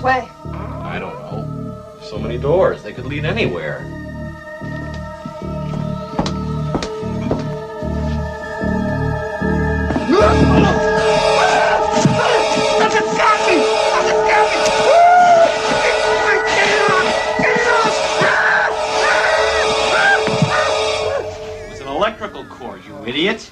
[0.00, 0.30] Which way?
[0.54, 1.84] I don't know.
[2.00, 3.84] So many doors, they could lead anywhere.
[12.78, 13.60] That's a coffee!
[13.92, 14.64] That's a coffee!
[17.42, 17.56] Get
[21.66, 23.50] it was an electrical cord, you idiot.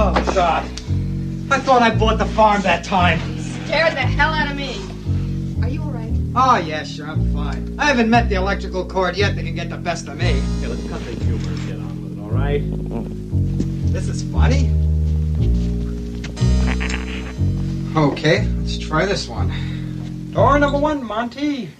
[0.00, 0.77] Oh, God.
[1.50, 3.18] I thought I bought the farm that time.
[3.40, 4.76] Scared the hell out of me.
[5.62, 6.12] Are you alright?
[6.12, 7.74] Oh, ah, yeah, sure, I'm fine.
[7.78, 10.42] I haven't met the electrical cord yet that can get the best of me.
[10.58, 12.62] Okay, let's cut the humor and get on with it, all right?
[13.92, 14.70] This is funny.
[17.96, 19.50] Okay, let's try this one.
[20.32, 21.70] Door number one, Monty.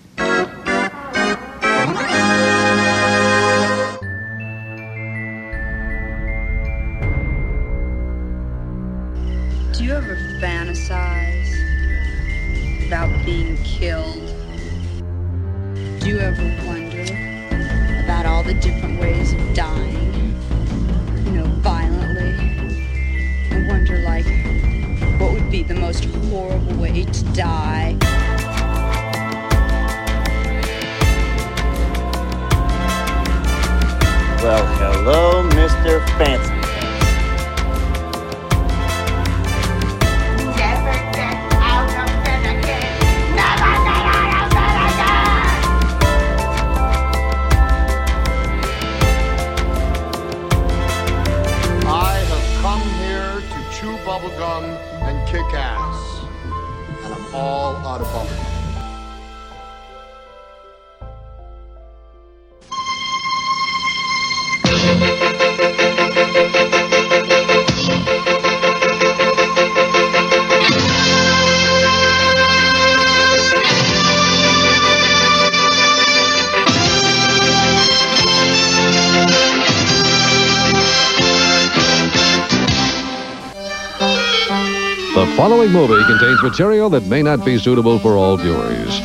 [85.18, 89.00] The following movie contains material that may not be suitable for all viewers.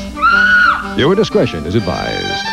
[0.95, 2.45] Your discretion is advised.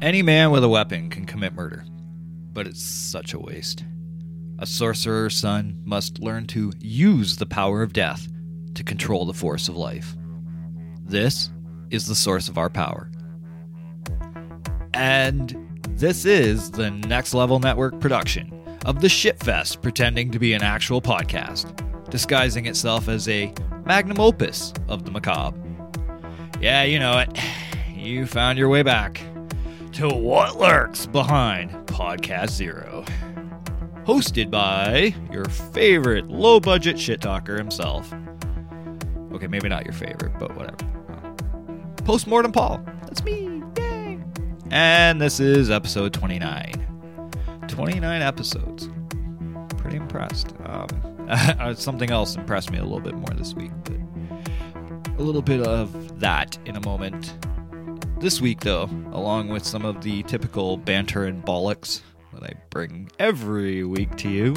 [0.00, 1.84] Any man with a weapon can commit murder,
[2.52, 3.82] but it's such a waste.
[4.60, 8.28] A sorcerer's son must learn to use the power of death
[8.76, 10.14] to control the force of life.
[11.04, 11.50] This
[11.90, 13.10] is the source of our power.
[14.92, 18.52] And this is the Next Level Network production
[18.84, 23.52] of the Shitfest pretending to be an actual podcast, disguising itself as a
[23.84, 25.58] magnum opus of the macabre.
[26.60, 27.38] Yeah, you know it.
[27.94, 29.20] You found your way back
[29.92, 33.04] to what lurks behind Podcast Zero.
[34.04, 38.12] Hosted by your favorite low budget shit talker himself.
[39.32, 40.76] Okay, maybe not your favorite, but whatever.
[42.04, 42.84] Postmortem Paul.
[43.04, 43.53] That's me.
[44.70, 46.72] And this is episode 29.
[47.68, 48.88] 29 episodes.
[49.76, 50.54] Pretty impressed.
[50.64, 50.88] Um,
[51.76, 53.98] something else impressed me a little bit more this week, but
[55.18, 57.34] a little bit of that in a moment.
[58.20, 62.00] This week, though, along with some of the typical banter and bollocks
[62.32, 64.54] that I bring every week to you,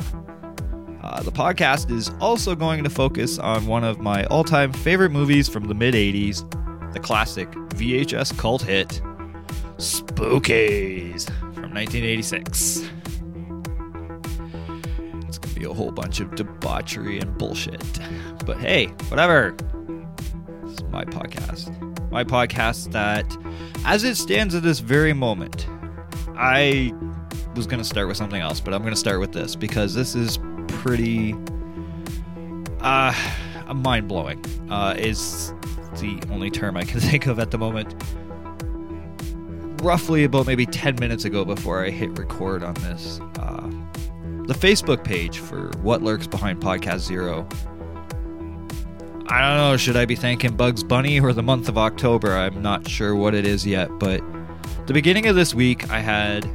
[1.04, 5.12] uh, the podcast is also going to focus on one of my all time favorite
[5.12, 6.50] movies from the mid 80s,
[6.94, 9.02] the classic VHS cult hit,
[9.78, 12.90] Spookies from 1986.
[15.28, 17.84] It's going to be a whole bunch of debauchery and bullshit.
[18.46, 19.56] But hey, whatever.
[20.66, 21.72] It's my podcast.
[22.12, 23.26] My podcast that,
[23.86, 25.68] as it stands at this very moment,
[26.36, 26.92] I
[27.56, 29.94] was going to start with something else, but I'm going to start with this because
[29.94, 31.36] this is pretty
[32.82, 33.14] uh
[33.76, 34.44] mind blowing.
[34.72, 35.54] Uh is
[36.00, 37.94] the only term I can think of at the moment.
[39.82, 43.70] Roughly about maybe 10 minutes ago before I hit record on this, uh,
[44.48, 47.48] the Facebook page for What Lurks Behind Podcast Zero.
[49.30, 52.32] I don't know, should I be thanking Bugs Bunny or the month of October?
[52.36, 54.22] I'm not sure what it is yet, but
[54.88, 56.50] the beginning of this week I had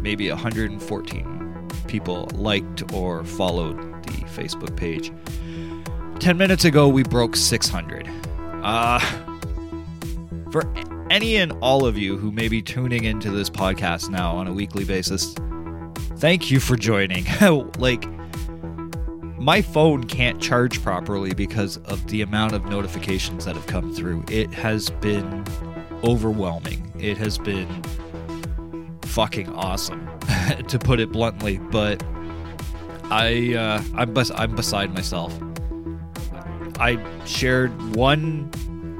[0.00, 5.12] maybe 114 people liked or followed the Facebook page.
[6.20, 8.08] 10 minutes ago, we broke 600.
[8.62, 8.98] Uh,
[10.50, 10.62] for
[11.10, 14.52] any and all of you who may be tuning into this podcast now on a
[14.52, 15.34] weekly basis,
[16.16, 17.24] thank you for joining.
[17.78, 18.06] like,
[19.38, 24.24] my phone can't charge properly because of the amount of notifications that have come through.
[24.28, 25.44] It has been
[26.04, 26.92] overwhelming.
[26.98, 27.82] It has been
[29.02, 30.08] fucking awesome,
[30.68, 31.58] to put it bluntly.
[31.58, 32.02] But
[33.10, 35.32] I uh, I'm bes- I'm beside myself.
[36.78, 38.50] I shared one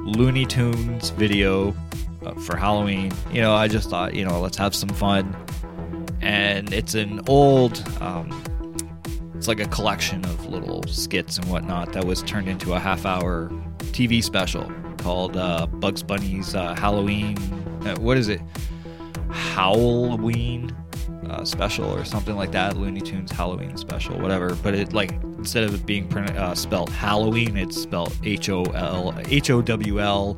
[0.03, 1.75] Looney Tunes video
[2.45, 3.11] for Halloween.
[3.31, 5.35] You know, I just thought, you know, let's have some fun.
[6.21, 8.43] And it's an old, um,
[9.35, 13.05] it's like a collection of little skits and whatnot that was turned into a half
[13.05, 13.49] hour
[13.91, 17.37] TV special called uh, Bugs Bunny's uh, Halloween.
[17.85, 18.41] Uh, what is it?
[19.31, 20.75] Halloween
[21.29, 22.77] uh, special or something like that.
[22.77, 24.55] Looney Tunes Halloween special, whatever.
[24.55, 29.17] But it like instead of being print, uh, spelled Halloween, it's spelled H O L
[29.29, 30.37] H O W L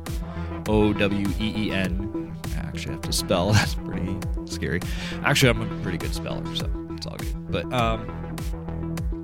[0.68, 2.34] O W E E N.
[2.56, 3.52] I actually have to spell.
[3.52, 4.16] That's pretty
[4.46, 4.80] scary.
[5.24, 7.50] Actually, I'm a pretty good speller, so it's all good.
[7.50, 8.36] But um,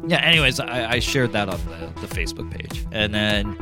[0.08, 0.20] yeah.
[0.20, 3.56] Anyways, I, I shared that on the, the Facebook page, and then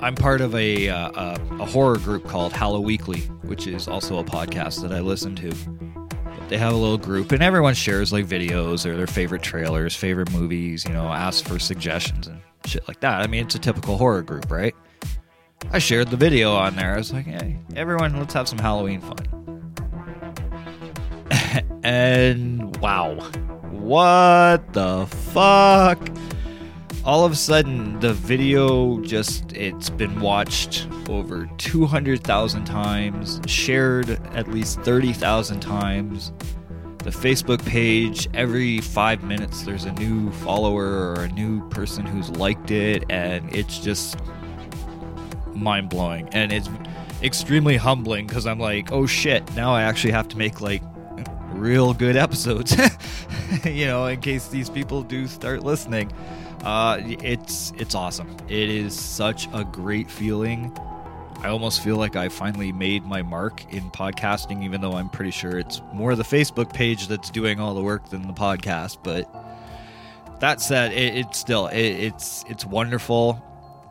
[0.00, 4.18] I'm part of a, uh, a a horror group called Hallow Weekly, which is also
[4.18, 5.52] a podcast that I listen to.
[6.48, 10.30] They have a little group, and everyone shares like videos or their favorite trailers, favorite
[10.30, 10.84] movies.
[10.84, 13.20] You know, asks for suggestions and shit like that.
[13.20, 14.74] I mean, it's a typical horror group, right?
[15.72, 16.94] I shared the video on there.
[16.94, 19.72] I was like, hey, everyone, let's have some Halloween fun.
[21.82, 23.14] and wow,
[23.70, 25.98] what the fuck?
[27.04, 34.48] All of a sudden, the video just, it's been watched over 200,000 times, shared at
[34.48, 36.32] least 30,000 times.
[36.98, 42.30] The Facebook page, every five minutes, there's a new follower or a new person who's
[42.30, 44.18] liked it, and it's just
[45.56, 46.68] mind blowing and it's
[47.22, 50.82] extremely humbling because I'm like, oh shit, now I actually have to make like
[51.52, 52.76] real good episodes,
[53.64, 56.12] you know, in case these people do start listening.
[56.64, 58.36] Uh, it's it's awesome.
[58.48, 60.76] It is such a great feeling.
[61.42, 65.30] I almost feel like I finally made my mark in podcasting, even though I'm pretty
[65.30, 68.98] sure it's more the Facebook page that's doing all the work than the podcast.
[69.02, 69.30] But
[70.40, 73.42] that said, it, it's still it, it's it's wonderful.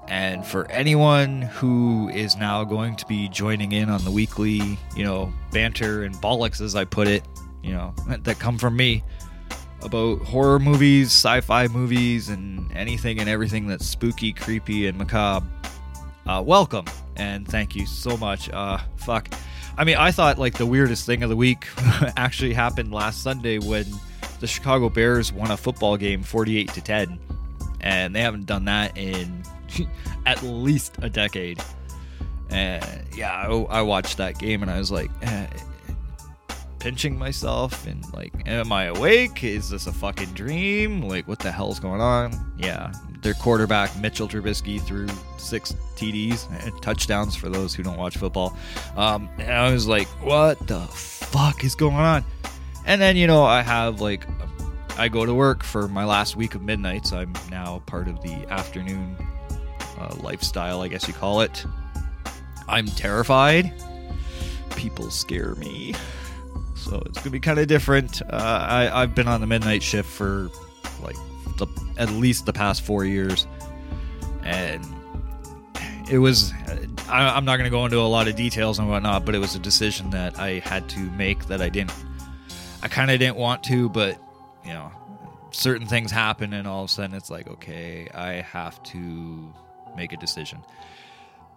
[0.07, 5.03] And for anyone who is now going to be joining in on the weekly, you
[5.03, 7.23] know, banter and bollocks, as I put it,
[7.63, 9.03] you know, that come from me
[9.81, 15.47] about horror movies, sci fi movies, and anything and everything that's spooky, creepy, and macabre,
[16.27, 16.85] uh, welcome
[17.17, 18.49] and thank you so much.
[18.49, 19.29] Uh, fuck.
[19.77, 21.67] I mean, I thought like the weirdest thing of the week
[22.17, 23.85] actually happened last Sunday when
[24.39, 27.19] the Chicago Bears won a football game 48 to 10.
[27.81, 29.43] And they haven't done that in
[30.25, 31.61] at least a decade.
[32.49, 32.83] And
[33.15, 35.47] yeah, I, I watched that game and I was like, eh,
[36.85, 39.43] pinching myself and like, am I awake?
[39.43, 41.01] Is this a fucking dream?
[41.01, 42.53] Like, what the hell's going on?
[42.59, 42.93] Yeah,
[43.23, 45.07] their quarterback Mitchell Trubisky threw
[45.37, 48.55] six TDs and touchdowns for those who don't watch football.
[48.95, 52.23] Um, and I was like, what the fuck is going on?
[52.85, 54.27] And then you know, I have like,
[54.95, 57.13] I go to work for my last week of midnights.
[57.13, 59.17] I'm now part of the afternoon
[59.97, 61.65] uh, lifestyle, I guess you call it.
[62.67, 63.73] I'm terrified.
[64.75, 65.93] People scare me.
[66.75, 68.21] So it's gonna be kind of different.
[68.21, 70.49] Uh, I, I've been on the midnight shift for
[71.01, 71.15] like
[71.57, 73.47] the, at least the past four years,
[74.43, 74.85] and
[76.09, 76.53] it was.
[77.07, 79.55] I, I'm not gonna go into a lot of details and whatnot, but it was
[79.55, 81.93] a decision that I had to make that I didn't.
[82.83, 84.21] I kind of didn't want to, but
[84.63, 84.91] you know,
[85.51, 89.53] certain things happen, and all of a sudden it's like, okay, I have to
[89.95, 90.59] make a decision.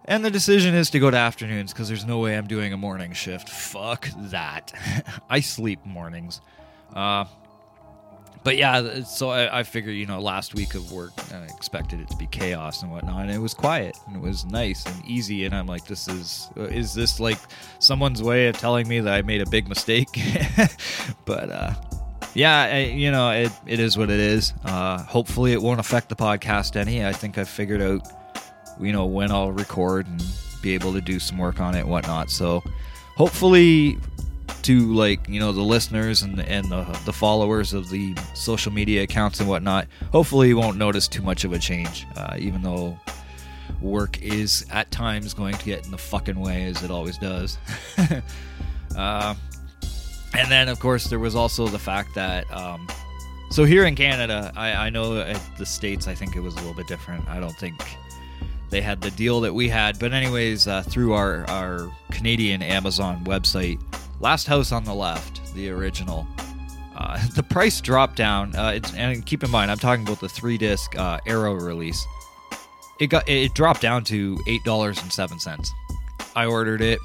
[0.05, 2.77] And the decision is to go to afternoons because there's no way I'm doing a
[2.77, 3.49] morning shift.
[3.49, 4.73] Fuck that.
[5.29, 6.41] I sleep mornings.
[6.95, 7.25] Uh,
[8.43, 12.09] but yeah, so I, I figured, you know, last week of work, I expected it
[12.09, 15.45] to be chaos and whatnot, and it was quiet and it was nice and easy.
[15.45, 17.37] And I'm like, this is, is this like
[17.79, 20.07] someone's way of telling me that I made a big mistake?
[21.25, 21.73] but uh,
[22.33, 24.53] yeah, I, you know, it, it is what it is.
[24.63, 27.05] Uh, hopefully, it won't affect the podcast any.
[27.05, 28.07] I think I've figured out
[28.79, 30.23] you know when I'll record and
[30.61, 32.29] be able to do some work on it and whatnot.
[32.29, 32.63] So
[33.15, 33.97] hopefully
[34.61, 38.71] to like you know the listeners and the, and the, the followers of the social
[38.71, 42.61] media accounts and whatnot hopefully you won't notice too much of a change uh, even
[42.61, 42.99] though
[43.81, 47.57] work is at times going to get in the fucking way as it always does
[48.97, 49.33] uh,
[50.33, 52.87] and then of course there was also the fact that um,
[53.51, 56.57] so here in canada I, I know at the states i think it was a
[56.57, 57.75] little bit different i don't think
[58.69, 59.99] they had the deal that we had.
[59.99, 63.79] But anyways, uh, through our our Canadian Amazon website,
[64.19, 66.27] Last House on the Left, the original,
[66.95, 68.55] uh, the price dropped down.
[68.55, 72.05] Uh, and keep in mind, I'm talking about the three disc uh, Arrow release.
[72.99, 75.71] It got it dropped down to eight dollars and seven cents.
[76.35, 76.99] I ordered it,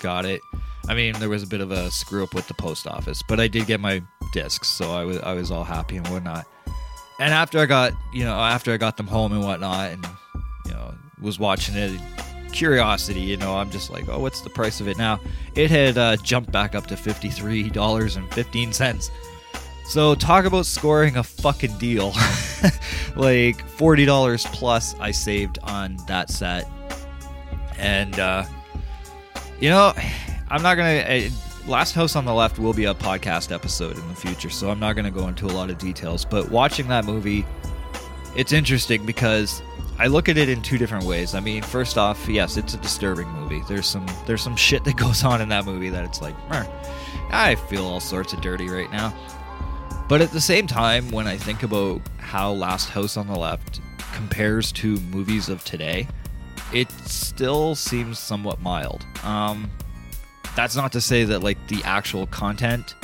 [0.00, 0.40] got it.
[0.88, 3.40] I mean, there was a bit of a screw up with the post office, but
[3.40, 6.46] I did get my discs, so I was I was all happy and whatnot.
[7.20, 10.06] And after I got you know after I got them home and whatnot, and
[11.20, 12.00] was watching it,
[12.52, 15.20] curiosity, you know, I'm just like, oh, what's the price of it now?
[15.54, 19.10] It had uh, jumped back up to fifty three dollars and fifteen cents.
[19.86, 22.12] So talk about scoring a fucking deal.
[23.16, 26.68] like forty dollars plus I saved on that set,
[27.78, 28.44] and uh,
[29.60, 29.92] you know,
[30.48, 30.98] I'm not gonna.
[31.00, 31.30] Uh,
[31.66, 34.80] Last House on the Left will be a podcast episode in the future, so I'm
[34.80, 36.24] not gonna go into a lot of details.
[36.24, 37.44] But watching that movie,
[38.34, 39.62] it's interesting because
[40.00, 41.34] I look at it in two different ways.
[41.34, 43.62] I mean, first off, yes, it's a disturbing movie.
[43.68, 46.36] There's some there's some shit that goes on in that movie that it's like,
[47.30, 49.12] I feel all sorts of dirty right now.
[50.08, 53.80] But at the same time, when I think about how Last House on the Left
[54.14, 56.08] compares to movies of today,
[56.72, 59.04] it still seems somewhat mild.
[59.22, 59.70] Um,
[60.56, 62.94] that's not to say that like the actual content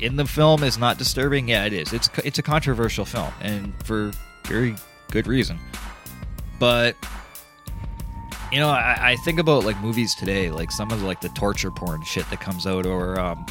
[0.00, 1.48] in the film is not disturbing.
[1.48, 1.92] Yeah, it is.
[1.92, 4.10] It's it's a controversial film, and for
[4.46, 4.74] very
[5.10, 5.58] good reason.
[6.58, 6.96] But
[8.52, 11.70] you know, I, I think about like movies today, like some of like the torture
[11.70, 13.44] porn shit that comes out, or um,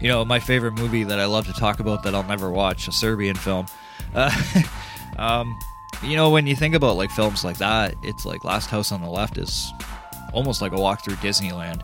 [0.00, 2.86] you know, my favorite movie that I love to talk about that I'll never watch,
[2.88, 3.66] a Serbian film.
[4.14, 4.30] Uh,
[5.18, 5.58] um,
[6.02, 9.00] you know, when you think about like films like that, it's like Last House on
[9.00, 9.72] the Left is
[10.32, 11.82] almost like a walk through Disneyland.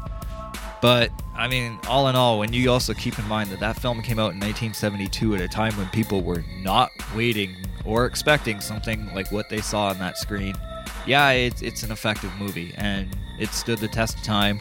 [0.81, 4.03] But I mean, all in all, when you also keep in mind that that film
[4.03, 9.13] came out in 1972 at a time when people were not waiting or expecting something
[9.15, 10.55] like what they saw on that screen,
[11.07, 14.61] yeah, it's it's an effective movie and it stood the test of time.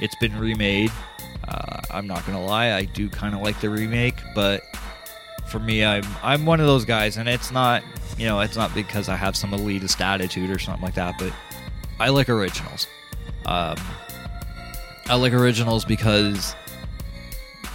[0.00, 0.90] It's been remade.
[1.46, 4.62] Uh, I'm not gonna lie, I do kind of like the remake, but
[5.46, 7.82] for me, I'm I'm one of those guys, and it's not
[8.16, 11.32] you know it's not because I have some elitist attitude or something like that, but
[12.00, 12.86] I like originals.
[13.46, 13.76] Um,
[15.06, 16.56] I like originals because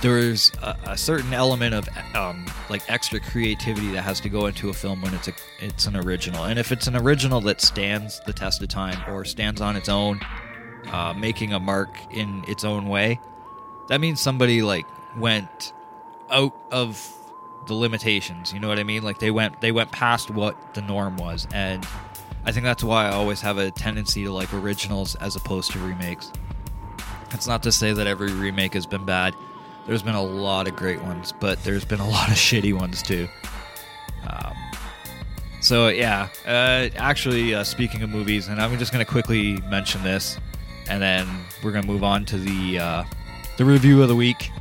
[0.01, 4.69] there's a, a certain element of um, like extra creativity that has to go into
[4.69, 8.21] a film when it's a it's an original, and if it's an original that stands
[8.25, 10.21] the test of time or stands on its own,
[10.91, 13.19] uh, making a mark in its own way,
[13.87, 14.85] that means somebody like
[15.17, 15.73] went
[16.29, 17.15] out of
[17.67, 18.53] the limitations.
[18.53, 19.03] You know what I mean?
[19.03, 21.85] Like they went they went past what the norm was, and
[22.45, 25.79] I think that's why I always have a tendency to like originals as opposed to
[25.79, 26.31] remakes.
[27.31, 29.35] It's not to say that every remake has been bad.
[29.89, 33.01] There's been a lot of great ones, but there's been a lot of shitty ones
[33.01, 33.27] too.
[34.29, 34.55] Um,
[35.61, 40.37] so yeah, uh, actually, uh, speaking of movies, and I'm just to quickly mention this,
[40.87, 41.27] and then
[41.63, 43.03] we're to move on to the uh,
[43.57, 44.51] the review of the week.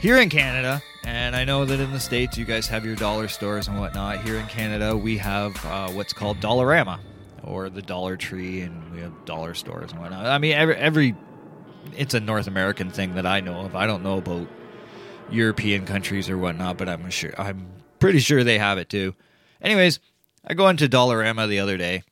[0.00, 3.28] Here in Canada, and I know that in the States you guys have your dollar
[3.28, 4.24] stores and whatnot.
[4.24, 6.98] Here in Canada, we have uh, what's called Dollarama
[7.44, 10.26] or the Dollar Tree, and we have dollar stores and whatnot.
[10.26, 11.14] I mean, every, every
[11.96, 13.74] it's a North American thing that I know of.
[13.74, 14.48] I don't know about
[15.30, 17.66] European countries or whatnot, but I'm sure I'm
[17.98, 19.14] pretty sure they have it too.
[19.60, 20.00] Anyways,
[20.46, 22.02] I go into Dollarama the other day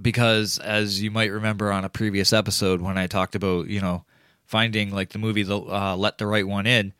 [0.00, 4.04] because, as you might remember on a previous episode when I talked about you know
[4.44, 6.92] finding like the movie the uh, Let the Right One In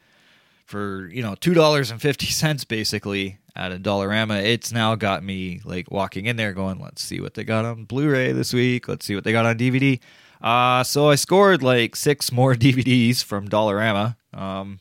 [0.65, 4.43] for you know two dollars and fifty cents basically at a Dollarama.
[4.43, 7.85] It's now got me like walking in there going, let's see what they got on
[7.85, 8.89] Blu-ray this week.
[8.89, 10.01] Let's see what they got on DVD.
[10.43, 14.17] Uh, so I scored like six more DVDs from Dollarama.
[14.35, 14.81] Um,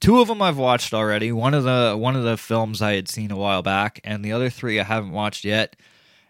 [0.00, 1.32] two of them I've watched already.
[1.32, 4.32] One of the one of the films I had seen a while back, and the
[4.32, 5.76] other three I haven't watched yet.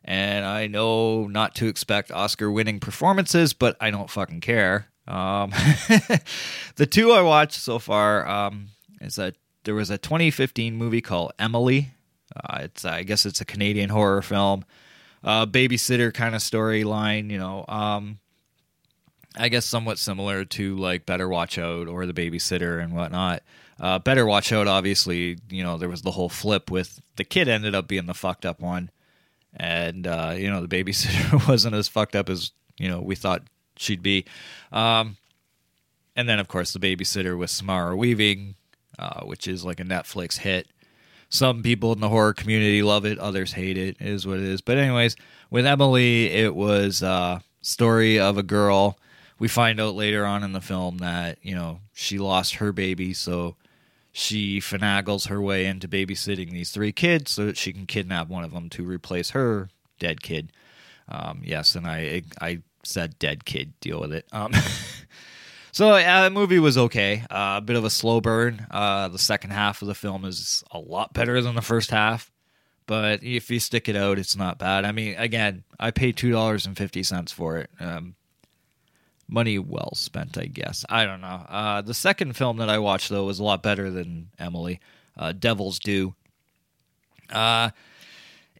[0.05, 4.89] And I know not to expect Oscar-winning performances, but I don't fucking care.
[5.07, 5.51] Um,
[6.77, 8.69] the two I watched so far um,
[9.01, 11.93] is that there was a 2015 movie called Emily.
[12.35, 14.65] Uh, it's I guess it's a Canadian horror film,
[15.25, 17.31] uh, babysitter kind of storyline.
[17.31, 18.19] You know, um,
[19.37, 23.43] I guess somewhat similar to like Better Watch Out or The Babysitter and whatnot.
[23.81, 27.49] Uh, Better Watch Out, obviously, you know there was the whole flip with the kid
[27.49, 28.91] ended up being the fucked up one,
[29.57, 33.43] and uh, you know the babysitter wasn't as fucked up as you know we thought
[33.77, 34.25] she'd be.
[34.71, 35.17] Um,
[36.15, 38.55] and then, of course, the babysitter with Samara Weaving,
[38.99, 40.69] uh, which is like a Netflix hit.
[41.33, 43.97] Some people in the horror community love it, others hate it.
[43.99, 44.61] it is what it is.
[44.61, 45.17] But anyways,
[45.49, 48.99] with Emily, it was a story of a girl.
[49.39, 53.15] We find out later on in the film that you know she lost her baby,
[53.15, 53.57] so
[54.13, 58.45] she finagles her way into babysitting these three kids so that she can kidnap one
[58.45, 60.53] of them to replace her dead kid.
[61.09, 63.73] Um, yes, and I I said dead kid.
[63.81, 64.27] Deal with it.
[64.33, 64.53] Um,
[65.73, 67.25] so uh, the movie was okay.
[67.31, 68.67] Uh, a bit of a slow burn.
[68.71, 72.31] Uh, the second half of the film is a lot better than the first half.
[72.87, 74.85] But if you stick it out, it's not bad.
[74.85, 77.71] I mean, again, I paid two dollars and fifty cents for it.
[77.81, 78.15] Um,
[79.29, 80.85] money well spent, I guess.
[80.89, 81.47] I don't know.
[81.49, 84.81] Uh, the second film that I watched though was a lot better than Emily.
[85.17, 86.15] Uh, Devil's Due.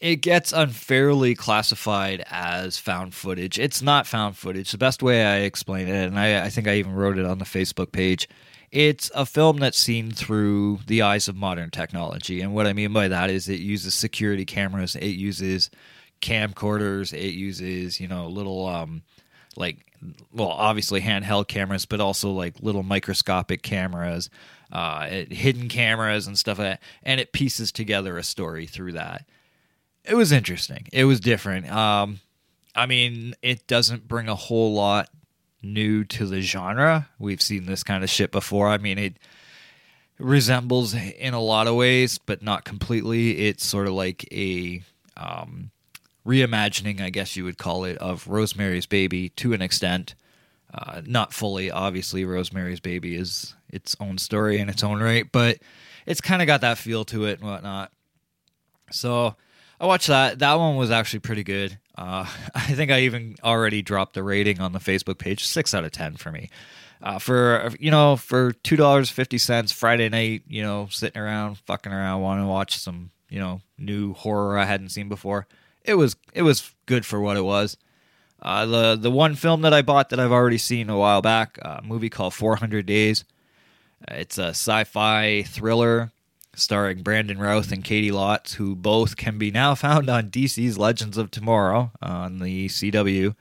[0.03, 3.57] It gets unfairly classified as found footage.
[3.57, 4.69] It's not found footage.
[4.69, 7.37] The best way I explain it, and I, I think I even wrote it on
[7.37, 8.27] the Facebook page,
[8.69, 12.41] it's a film that's seen through the eyes of modern technology.
[12.41, 15.69] And what I mean by that is it uses security cameras, it uses
[16.19, 19.03] camcorders, it uses, you know, little um
[19.55, 19.85] like
[20.33, 24.29] well, obviously handheld cameras, but also like little microscopic cameras,
[24.69, 29.25] uh, hidden cameras and stuff like that, and it pieces together a story through that.
[30.05, 30.87] It was interesting.
[30.91, 31.71] It was different.
[31.71, 32.19] Um,
[32.75, 35.09] I mean, it doesn't bring a whole lot
[35.61, 37.09] new to the genre.
[37.19, 38.67] We've seen this kind of shit before.
[38.67, 39.17] I mean, it
[40.19, 43.47] resembles in a lot of ways, but not completely.
[43.47, 44.81] It's sort of like a
[45.15, 45.71] um,
[46.25, 50.15] reimagining, I guess you would call it, of Rosemary's Baby to an extent.
[50.73, 52.25] Uh, not fully, obviously.
[52.25, 55.59] Rosemary's Baby is its own story in its own right, but
[56.05, 57.91] it's kind of got that feel to it and whatnot.
[58.91, 59.35] So
[59.79, 60.39] I watched that.
[60.39, 61.77] That one was actually pretty good.
[61.97, 62.25] Uh,
[62.55, 65.91] I think I even already dropped the rating on the Facebook page, six out of
[65.91, 66.49] ten for me.
[67.01, 71.57] Uh, for you know, for two dollars fifty cents Friday night, you know, sitting around,
[71.59, 75.45] fucking around, wanting to watch some, you know, new horror I hadn't seen before.
[75.83, 77.75] It was it was good for what it was.
[78.41, 81.57] Uh, the the one film that I bought that I've already seen a while back,
[81.61, 83.25] a movie called Four Hundred Days.
[84.09, 86.12] Uh, it's a sci-fi thriller
[86.55, 91.17] starring Brandon Routh and Katie Lotz, who both can be now found on DC's Legends
[91.17, 93.35] of Tomorrow on the CW.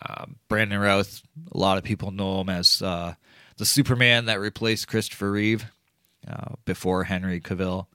[0.00, 1.22] Uh, Brandon Routh,
[1.52, 3.14] a lot of people know him as uh,
[3.56, 5.64] the Superman that replaced Christopher Reeve
[6.28, 7.86] uh, before Henry Cavill.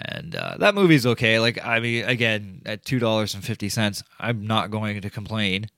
[0.00, 1.38] And uh, that movie's okay.
[1.38, 5.68] Like, I mean, again, at $2.50, I'm not going to complain.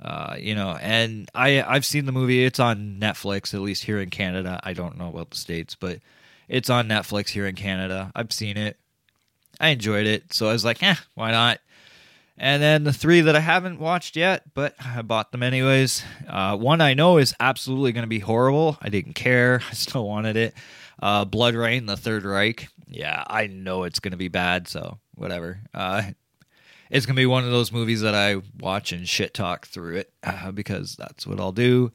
[0.00, 2.44] Uh, you know, and I I've seen the movie.
[2.44, 4.58] It's on Netflix, at least here in Canada.
[4.64, 6.00] I don't know about the states, but
[6.52, 8.12] it's on Netflix here in Canada.
[8.14, 8.76] I've seen it.
[9.58, 11.60] I enjoyed it, so I was like, eh, why not?
[12.36, 16.04] And then the three that I haven't watched yet, but I bought them anyways.
[16.28, 18.76] Uh, one I know is absolutely going to be horrible.
[18.82, 19.62] I didn't care.
[19.70, 20.54] I still wanted it.
[21.00, 22.68] Uh, Rain, The Third Reich.
[22.86, 25.60] Yeah, I know it's going to be bad, so whatever.
[25.72, 26.02] Uh,
[26.90, 29.96] it's going to be one of those movies that I watch and shit talk through
[29.96, 31.92] it uh, because that's what I'll do.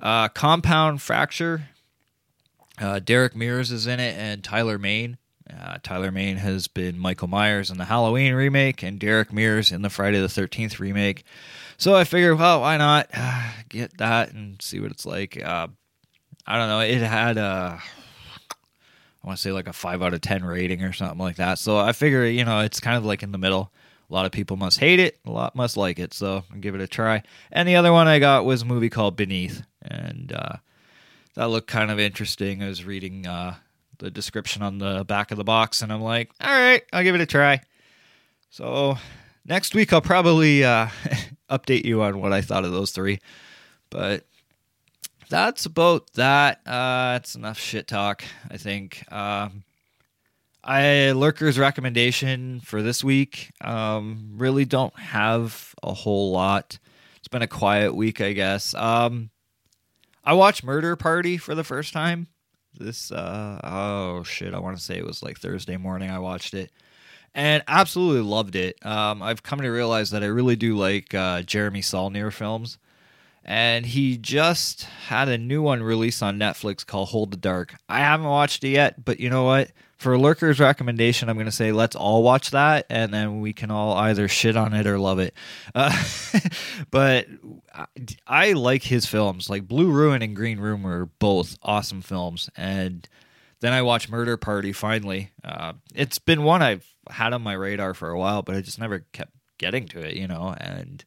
[0.00, 1.68] Uh, Compound Fracture.
[2.78, 5.18] Uh, Derek Mears is in it and Tyler Mane.
[5.48, 9.82] Uh, Tyler Mane has been Michael Myers in the Halloween remake and Derek Mears in
[9.82, 11.24] the Friday the 13th remake.
[11.76, 13.10] So I figured, well, why not
[13.68, 15.42] get that and see what it's like.
[15.42, 15.68] Uh,
[16.46, 16.80] I don't know.
[16.80, 20.92] It had a, I want to say like a 5 out of 10 rating or
[20.92, 21.58] something like that.
[21.58, 23.72] So I figure, you know, it's kind of like in the middle.
[24.10, 26.12] A lot of people must hate it, a lot must like it.
[26.12, 27.22] So I'll give it a try.
[27.50, 29.62] And the other one I got was a movie called Beneath.
[29.82, 30.56] And uh,
[31.34, 32.62] that looked kind of interesting.
[32.62, 33.54] I was reading uh,
[33.98, 37.14] the description on the back of the box, and I'm like, all right, I'll give
[37.14, 37.60] it a try.
[38.50, 38.96] So
[39.44, 40.88] next week I'll probably uh,
[41.50, 43.20] update you on what I thought of those three.
[43.90, 44.24] But
[45.28, 46.60] that's about that.
[46.66, 49.04] Uh, that's enough shit talk, I think.
[49.12, 49.64] Um,
[50.62, 53.50] I lurker's recommendation for this week.
[53.60, 56.78] Um, really don't have a whole lot.
[57.18, 58.74] It's been a quiet week, I guess.
[58.74, 59.30] Um,
[60.24, 62.28] I watched Murder Party for the first time.
[62.76, 66.54] This uh oh shit, I want to say it was like Thursday morning I watched
[66.54, 66.72] it.
[67.34, 68.84] And absolutely loved it.
[68.86, 72.78] Um, I've come to realize that I really do like uh, Jeremy Saulnier films.
[73.44, 77.74] And he just had a new one released on Netflix called Hold the Dark.
[77.88, 79.70] I haven't watched it yet, but you know what?
[79.98, 83.70] For Lurker's recommendation, I'm going to say let's all watch that, and then we can
[83.70, 85.34] all either shit on it or love it.
[85.74, 86.04] Uh,
[86.90, 87.26] but
[87.72, 87.86] I,
[88.26, 89.50] I like his films.
[89.50, 92.48] Like Blue Ruin and Green Room were both awesome films.
[92.56, 93.06] And
[93.60, 95.30] then I watched Murder Party finally.
[95.42, 98.78] Uh, it's been one I've had on my radar for a while, but I just
[98.78, 100.54] never kept getting to it, you know?
[100.58, 101.04] And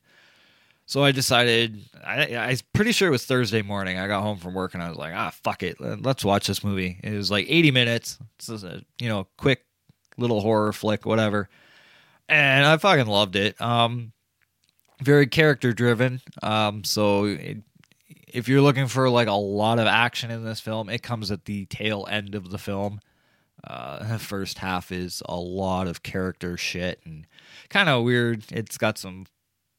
[0.88, 4.00] so I decided, I, I was pretty sure it was Thursday morning.
[4.00, 5.82] I got home from work and I was like, ah, fuck it.
[5.82, 6.98] Let's watch this movie.
[7.04, 8.18] It was like 80 minutes.
[8.38, 9.66] It's a, you know, quick
[10.18, 11.50] little horror flick, whatever.
[12.30, 13.60] And I fucking loved it.
[13.60, 14.14] Um,
[15.02, 16.22] very character driven.
[16.42, 17.58] Um, so it,
[18.26, 21.44] if you're looking for like a lot of action in this film, it comes at
[21.44, 23.02] the tail end of the film.
[23.62, 27.28] Uh, the first half is a lot of character shit and
[27.68, 28.46] kind of weird.
[28.54, 29.26] It's got some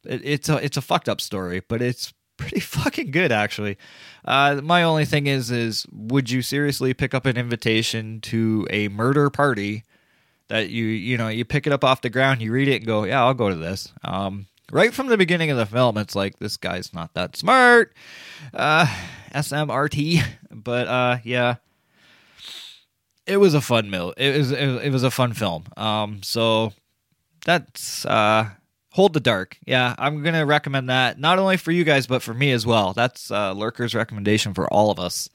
[0.04, 3.76] it, it's a it's a fucked up story, but it's pretty fucking good actually.
[4.24, 8.88] Uh, my only thing is is would you seriously pick up an invitation to a
[8.88, 9.84] murder party
[10.48, 12.86] that you you know you pick it up off the ground, you read it and
[12.86, 13.92] go, yeah, I'll go to this.
[14.02, 17.94] Um, right from the beginning of the film, it's like this guy's not that smart.
[18.52, 18.86] Uh,
[19.34, 21.56] SMRT, but uh, yeah,
[23.26, 24.14] it was a fun mill.
[24.16, 25.64] It was it, was a fun film.
[25.76, 26.72] Um, so
[27.44, 28.50] that's uh,
[28.92, 29.58] Hold the Dark.
[29.66, 32.92] Yeah, I'm gonna recommend that not only for you guys but for me as well.
[32.92, 35.28] That's uh, Lurker's recommendation for all of us.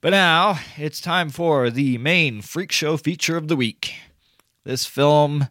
[0.00, 3.94] But now it's time for the main freak show feature of the week.
[4.64, 5.48] This film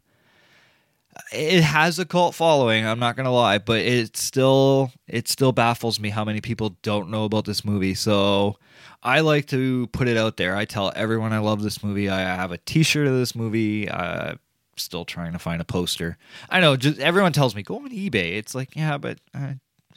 [1.31, 5.51] it has a cult following, I'm not going to lie, but it still it still
[5.51, 7.93] baffles me how many people don't know about this movie.
[7.93, 8.57] So
[9.03, 10.55] I like to put it out there.
[10.55, 12.09] I tell everyone I love this movie.
[12.09, 13.89] I have a t-shirt of this movie.
[13.89, 14.39] I'm
[14.77, 16.17] still trying to find a poster.
[16.49, 18.37] I know just everyone tells me go on eBay.
[18.37, 19.53] It's like, yeah, but uh,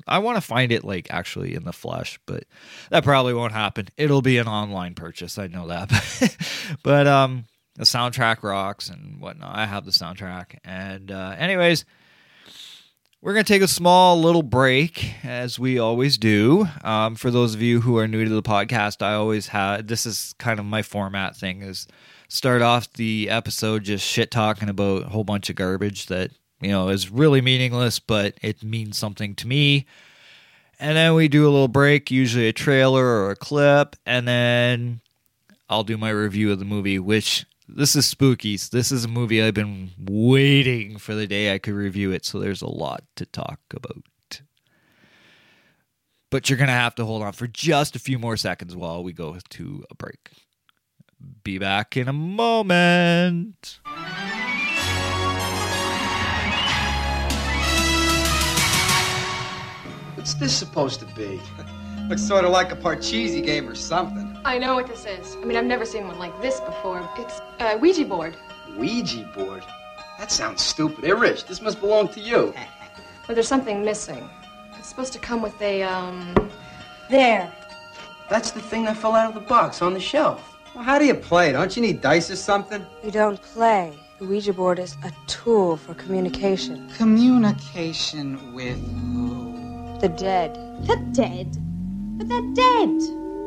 [0.06, 2.44] I want to find it like actually in the flesh, but
[2.90, 3.88] that probably won't happen.
[3.96, 5.38] It'll be an online purchase.
[5.38, 6.36] I know that.
[6.82, 7.46] but um
[7.78, 9.56] the soundtrack rocks and whatnot.
[9.56, 10.58] I have the soundtrack.
[10.64, 11.84] And uh, anyways,
[13.22, 16.66] we're going to take a small little break as we always do.
[16.82, 20.06] Um, for those of you who are new to the podcast, I always have this
[20.06, 21.86] is kind of my format thing is
[22.28, 26.70] start off the episode just shit talking about a whole bunch of garbage that you
[26.70, 29.86] know is really meaningless, but it means something to me.
[30.80, 35.00] And then we do a little break, usually a trailer or a clip, and then
[35.68, 38.70] I'll do my review of the movie, which this is Spookies.
[38.70, 42.38] This is a movie I've been waiting for the day I could review it, so
[42.38, 44.04] there's a lot to talk about.
[46.30, 49.02] But you're going to have to hold on for just a few more seconds while
[49.02, 50.30] we go to a break.
[51.42, 53.80] Be back in a moment.
[60.14, 61.40] What's this supposed to be?
[62.08, 64.38] Looks sort of like a Parcheesi game or something.
[64.44, 65.36] I know what this is.
[65.36, 67.08] I mean, I've never seen one like this before.
[67.16, 68.36] It's a Ouija board.
[68.76, 69.64] Ouija board?
[70.18, 71.04] That sounds stupid.
[71.04, 72.54] Hey, Rich, this must belong to you.
[73.26, 74.26] But there's something missing.
[74.78, 76.34] It's supposed to come with a, um.
[77.10, 77.52] There.
[78.30, 80.47] That's the thing that fell out of the box on the shelf.
[80.78, 81.50] Well, how do you play?
[81.50, 82.86] Don't you need dice or something?
[83.02, 83.98] You don't play.
[84.20, 86.88] The Ouija board is a tool for communication.
[86.90, 88.78] Communication with
[89.12, 89.98] who?
[89.98, 90.54] The dead.
[90.86, 91.48] The dead?
[92.16, 92.96] But they're dead.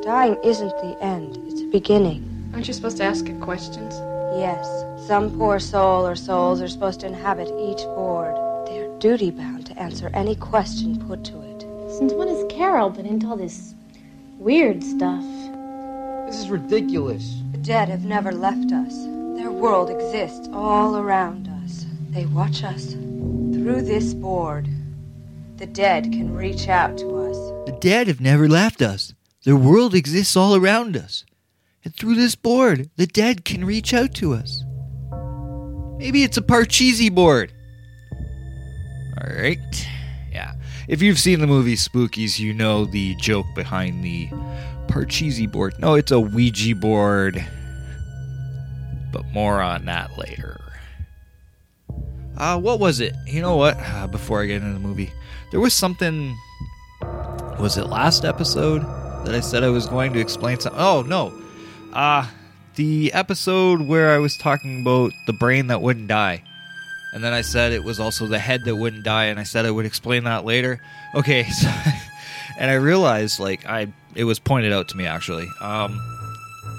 [0.04, 2.52] Dying isn't the end, it's a beginning.
[2.54, 3.94] Aren't you supposed to ask it questions?
[4.38, 4.68] Yes.
[5.08, 8.36] Some poor soul or souls are supposed to inhabit each board.
[8.68, 11.62] They are duty bound to answer any question put to it.
[11.98, 13.74] Since when has Carol been into all this
[14.38, 15.24] weird stuff?
[16.32, 17.42] This is ridiculous.
[17.52, 18.96] The dead have never left us.
[19.36, 21.86] Their world exists all around us.
[22.10, 24.70] They watch us through this board.
[25.58, 27.36] The dead can reach out to us.
[27.66, 29.14] The dead have never left us.
[29.44, 31.26] Their world exists all around us.
[31.84, 34.64] And through this board, the dead can reach out to us.
[35.98, 37.52] Maybe it's a Parcheesi board.
[39.18, 39.88] All right.
[40.32, 40.54] Yeah.
[40.88, 44.30] If you've seen the movie Spookies, you know the joke behind the
[44.92, 45.80] Parcheesi board.
[45.80, 47.44] No, it's a Ouija board.
[49.12, 50.60] But more on that later.
[52.38, 53.14] Uh, what was it?
[53.26, 53.78] You know what?
[53.80, 55.12] Uh, before I get into the movie,
[55.52, 56.36] there was something.
[57.60, 58.82] Was it last episode
[59.26, 60.82] that I said I was going to explain something?
[60.82, 61.34] Oh, no.
[61.94, 62.28] Uh,
[62.76, 66.44] the episode where I was talking about the brain that wouldn't die.
[67.14, 69.66] And then I said it was also the head that wouldn't die, and I said
[69.66, 70.82] I would explain that later.
[71.14, 71.70] Okay, so,
[72.58, 75.48] and I realized, like, I it was pointed out to me actually.
[75.60, 76.00] Um,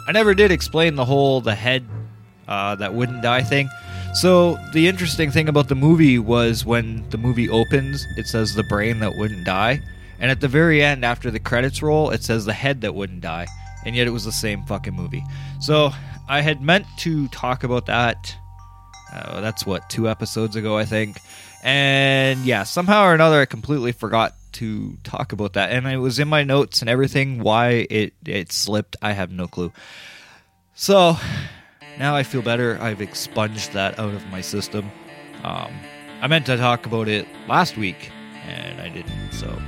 [0.07, 1.85] I never did explain the whole the head
[2.49, 3.69] uh, that wouldn't die thing.
[4.15, 8.65] So the interesting thing about the movie was when the movie opens, it says the
[8.65, 9.81] brain that wouldn't die,
[10.19, 13.23] and at the very end, after the credits roll, it says the head that wouldn't
[13.23, 13.47] die,
[13.87, 15.25] and yet it was the same fucking movie.
[15.61, 15.93] So
[16.29, 18.37] I had meant to talk about that.
[19.15, 21.19] Uh, that's what two episodes ago, I think,
[21.65, 26.19] and yeah, somehow or another, I completely forgot to talk about that, and it was
[26.19, 27.41] in my notes and everything.
[27.41, 29.73] Why it it slipped, I have no clue.
[30.75, 31.17] So
[31.99, 32.79] now I feel better.
[32.81, 34.91] I've expunged that out of my system.
[35.43, 35.73] Um,
[36.21, 38.11] I meant to talk about it last week,
[38.47, 39.33] and I didn't.
[39.33, 39.61] So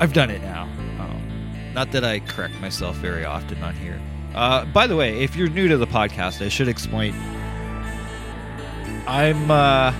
[0.00, 0.64] I've done it now.
[0.98, 4.00] Um, not that I correct myself very often on here.
[4.34, 7.14] Uh, by the way, if you're new to the podcast, I should explain.
[9.06, 9.92] I'm uh,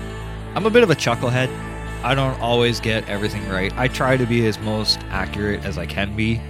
[0.55, 1.70] I'm a bit of a chucklehead.
[2.03, 3.71] I don't always get everything right.
[3.77, 6.41] I try to be as most accurate as I can be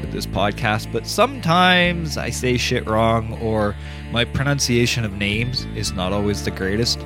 [0.00, 3.74] with this podcast, but sometimes I say shit wrong or
[4.10, 7.04] my pronunciation of names is not always the greatest.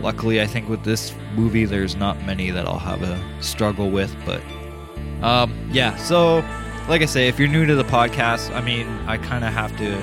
[0.00, 4.14] Luckily, I think with this movie, there's not many that I'll have a struggle with,
[4.26, 4.42] but
[5.22, 5.96] um, yeah.
[5.96, 6.44] So,
[6.88, 9.74] like I say, if you're new to the podcast, I mean, I kind of have
[9.78, 9.96] to.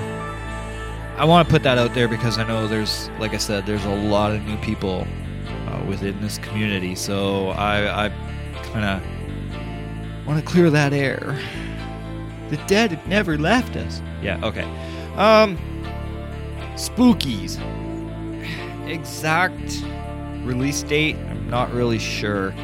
[1.16, 3.84] I want to put that out there because I know there's, like I said, there's
[3.84, 5.06] a lot of new people
[5.70, 6.94] uh, within this community.
[6.94, 8.08] So I, I
[8.72, 11.38] kind of want to clear that air.
[12.50, 14.02] The dead have never left us.
[14.22, 14.64] Yeah, okay.
[15.16, 15.56] Um,
[16.74, 17.58] Spookies.
[18.88, 19.84] Exact
[20.44, 22.54] release date, I'm not really sure.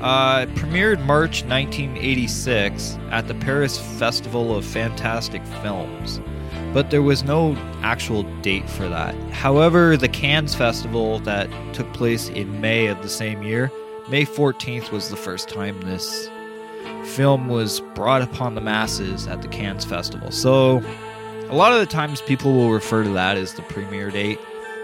[0.00, 6.20] Uh, premiered March 1986 at the Paris Festival of Fantastic Films,
[6.72, 9.14] but there was no actual date for that.
[9.30, 13.72] However, the Cannes Festival that took place in May of the same year,
[14.08, 16.28] May 14th was the first time this
[17.04, 20.30] film was brought upon the masses at the Cannes Festival.
[20.30, 20.82] So,
[21.50, 24.38] a lot of the times people will refer to that as the premiere date,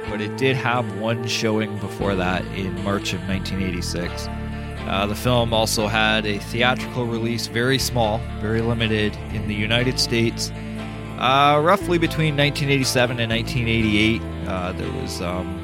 [0.09, 4.29] but it did have one showing before that in March of 1986.
[4.87, 9.99] Uh, the film also had a theatrical release, very small, very limited, in the United
[9.99, 10.51] States.
[11.19, 15.61] Uh, roughly between 1987 and 1988, uh, there was um,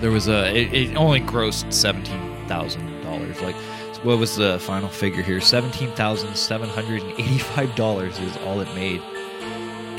[0.00, 3.40] there was a it, it only grossed seventeen thousand dollars.
[3.40, 3.54] Like,
[4.04, 5.40] what was the final figure here?
[5.40, 9.00] Seventeen thousand seven hundred and eighty-five dollars is all it made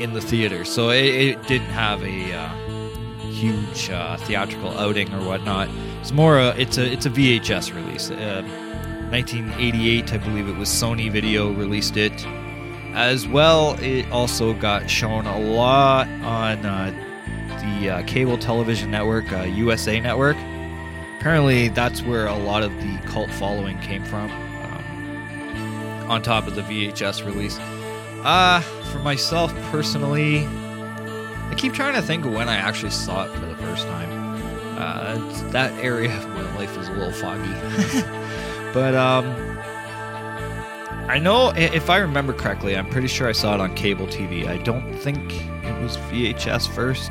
[0.00, 0.64] in the theater.
[0.64, 2.48] So it, it didn't have a uh,
[3.20, 5.68] huge uh, theatrical outing or whatnot.
[6.00, 8.10] It's more a it's a it's a VHS release.
[8.10, 8.42] Uh,
[9.10, 12.26] 1988, I believe it was Sony Video released it.
[12.94, 16.94] As well, it also got shown a lot on uh,
[17.60, 20.36] the uh, cable television network, uh, USA Network.
[21.18, 24.30] Apparently, that's where a lot of the cult following came from.
[24.30, 27.58] Um, on top of the VHS release.
[28.22, 28.60] Uh,
[28.92, 33.44] for myself personally, I keep trying to think of when I actually saw it for
[33.44, 34.78] the first time.
[34.78, 35.16] Uh,
[35.50, 37.52] that area of my life is a little foggy.
[38.72, 39.53] but um,
[41.06, 44.46] I know if I remember correctly, I'm pretty sure I saw it on cable TV.
[44.46, 45.20] I don't think
[45.62, 47.10] it was VHS first.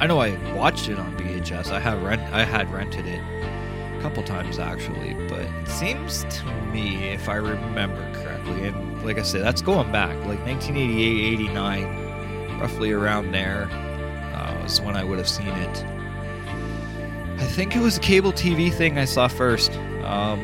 [0.00, 1.70] I know I watched it on VHS.
[1.70, 2.20] I have rent.
[2.34, 7.36] I had rented it a couple times actually, but it seems to me, if I
[7.36, 13.68] remember correctly, and like I said, that's going back like 1988, 89, roughly around there
[14.34, 15.84] uh, was when I would have seen it.
[17.38, 20.40] I think it was a cable TV thing I saw first, um,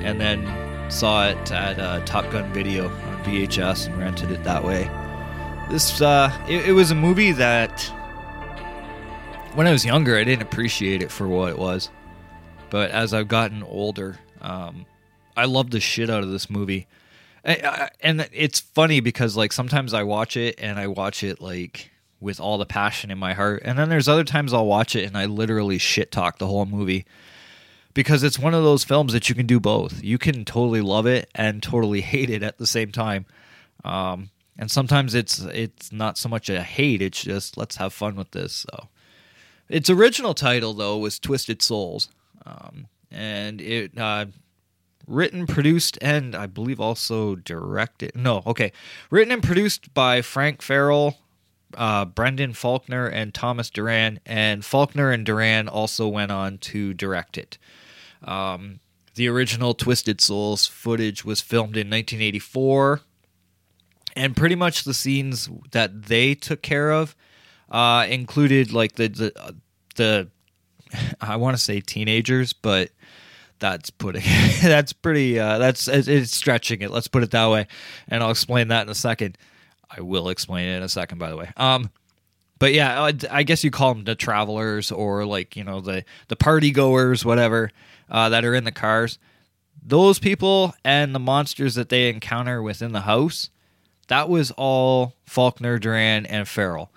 [0.00, 4.90] and then saw it at Top Gun Video on VHS and rented it that way.
[5.70, 7.82] This uh, it, it was a movie that
[9.54, 11.90] when I was younger I didn't appreciate it for what it was,
[12.70, 14.86] but as I've gotten older, um,
[15.36, 16.86] I love the shit out of this movie.
[17.44, 22.40] And it's funny because like sometimes I watch it and I watch it like with
[22.40, 25.16] all the passion in my heart, and then there's other times I'll watch it and
[25.16, 27.04] I literally shit talk the whole movie
[27.94, 30.02] because it's one of those films that you can do both.
[30.02, 33.26] You can totally love it and totally hate it at the same time.
[33.84, 38.16] Um, and sometimes it's it's not so much a hate; it's just let's have fun
[38.16, 38.66] with this.
[38.70, 38.88] So,
[39.68, 42.08] its original title though was Twisted Souls,
[42.44, 44.26] um, and it uh,
[45.08, 48.14] written, produced, and I believe also directed.
[48.14, 48.72] No, okay,
[49.10, 51.18] written and produced by Frank Farel,
[51.76, 54.20] uh, Brendan Faulkner, and Thomas Doran.
[54.26, 57.58] And Faulkner and Doran also went on to direct it.
[58.22, 58.80] Um,
[59.14, 63.00] the original Twisted Souls footage was filmed in 1984,
[64.16, 67.16] and pretty much the scenes that they took care of
[67.70, 69.56] uh, included like the the,
[69.96, 70.28] the
[71.20, 72.90] I want to say teenagers, but
[73.58, 74.22] that's putting
[74.62, 76.90] that's pretty uh, that's it's stretching it.
[76.90, 77.66] Let's put it that way,
[78.08, 79.36] and I'll explain that in a second.
[79.90, 81.50] I will explain it in a second, by the way.
[81.56, 81.90] Um,
[82.58, 86.04] but yeah, I, I guess you call them the travelers or like you know the
[86.28, 87.70] the party goers, whatever,
[88.10, 89.18] uh, that are in the cars.
[89.82, 93.50] Those people and the monsters that they encounter within the house,
[94.08, 96.90] that was all Faulkner, Doran, and Farel,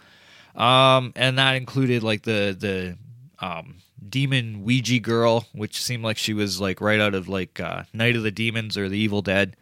[0.56, 2.98] um, and that included like the the
[3.46, 3.76] um,
[4.08, 8.16] demon Ouija girl, which seemed like she was like right out of like uh, Night
[8.16, 9.56] of the Demons or The Evil Dead.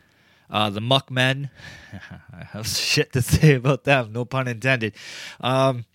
[0.49, 1.51] Uh, the Muckmen,
[2.33, 4.95] I have shit to say about them, no pun intended.
[5.39, 5.85] Um,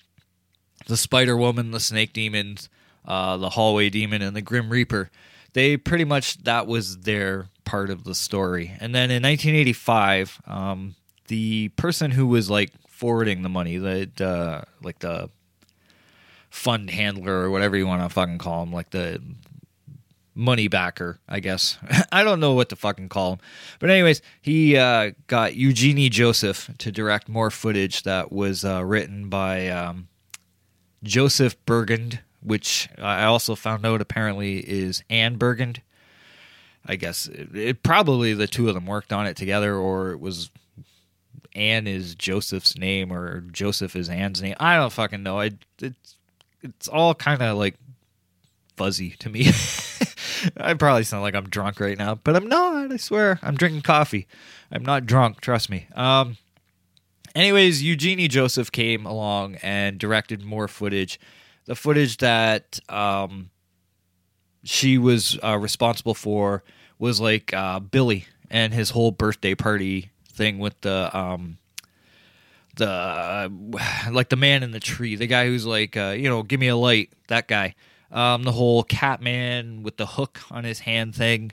[0.87, 2.69] the Spider Woman, the Snake Demons,
[3.05, 5.11] uh, the Hallway Demon, and the Grim Reaper.
[5.55, 8.77] They pretty much that was their part of the story.
[8.81, 10.95] And then in 1985, um,
[11.29, 15.31] the person who was like forwarding the money, the uh, like the
[16.51, 19.21] fund handler or whatever you want to fucking call him, like the
[20.35, 21.79] money backer, I guess.
[22.13, 23.39] I don't know what to fucking call him.
[23.79, 29.29] But anyways, he uh, got Eugenie Joseph to direct more footage that was uh, written
[29.29, 30.09] by um,
[31.03, 35.79] Joseph Burgund, which I also found out apparently is Anne Burgund.
[36.87, 40.21] I guess it, it probably the two of them worked on it together, or it
[40.21, 40.51] was
[41.55, 44.55] Anne is Joseph's name, or Joseph is Anne's name.
[44.61, 45.41] I don't fucking know.
[45.41, 46.17] I it's
[46.63, 47.77] it's all kind of like
[48.77, 49.47] fuzzy to me.
[50.59, 52.93] I probably sound like I'm drunk right now, but I'm not.
[52.93, 54.27] I swear, I'm drinking coffee.
[54.71, 55.41] I'm not drunk.
[55.41, 55.87] Trust me.
[55.95, 56.37] Um.
[57.35, 61.19] Anyways, Eugenie Joseph came along and directed more footage.
[61.67, 63.51] The footage that um,
[64.63, 66.63] she was uh, responsible for
[66.99, 71.59] was like uh, Billy and his whole birthday party thing with the um,
[72.77, 73.49] the uh,
[74.11, 76.69] like the man in the tree, the guy who's like, uh, you know, give me
[76.69, 77.75] a light, that guy.
[78.11, 81.53] Um, the whole Catman with the hook on his hand thing.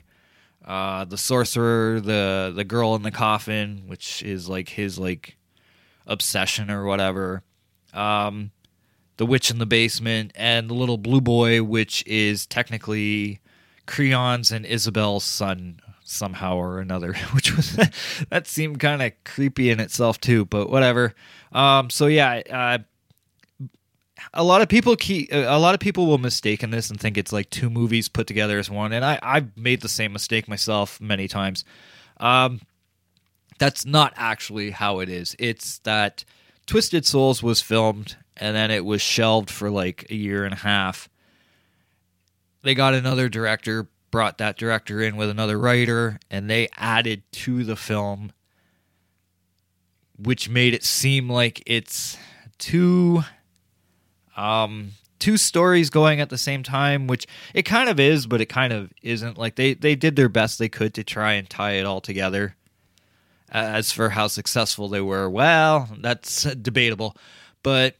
[0.64, 5.36] Uh, the sorcerer, the the girl in the coffin, which is like his like
[6.06, 7.42] obsession or whatever.
[7.92, 8.52] Um,
[9.16, 13.40] the witch in the basement, and the little blue boy, which is technically
[13.86, 17.78] Creon's and Isabel's son somehow or another, which was
[18.30, 21.14] that seemed kind of creepy in itself too, but whatever.
[21.52, 22.78] Um, so yeah, uh,
[24.34, 27.16] a lot of people keep a lot of people will mistake in this and think
[27.16, 30.48] it's like two movies put together as one, and I I've made the same mistake
[30.48, 31.64] myself many times.
[32.18, 32.60] Um,
[33.58, 35.36] that's not actually how it is.
[35.38, 36.24] It's that
[36.66, 40.56] Twisted Souls was filmed and then it was shelved for like a year and a
[40.58, 41.08] half.
[42.62, 47.62] They got another director, brought that director in with another writer, and they added to
[47.62, 48.32] the film,
[50.18, 52.18] which made it seem like it's
[52.58, 53.22] two
[54.36, 58.46] um two stories going at the same time which it kind of is but it
[58.46, 59.38] kind of isn't.
[59.38, 62.56] Like they they did their best they could to try and tie it all together.
[63.48, 67.16] As for how successful they were well that's debatable.
[67.62, 67.96] But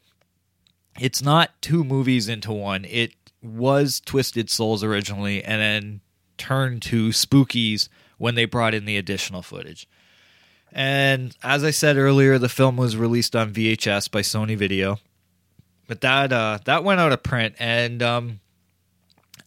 [0.99, 6.01] it's not two movies into one it was twisted souls originally and then
[6.37, 9.87] turned to spookies when they brought in the additional footage
[10.71, 14.97] and as i said earlier the film was released on vhs by sony video
[15.87, 18.39] but that uh, that went out of print, and um,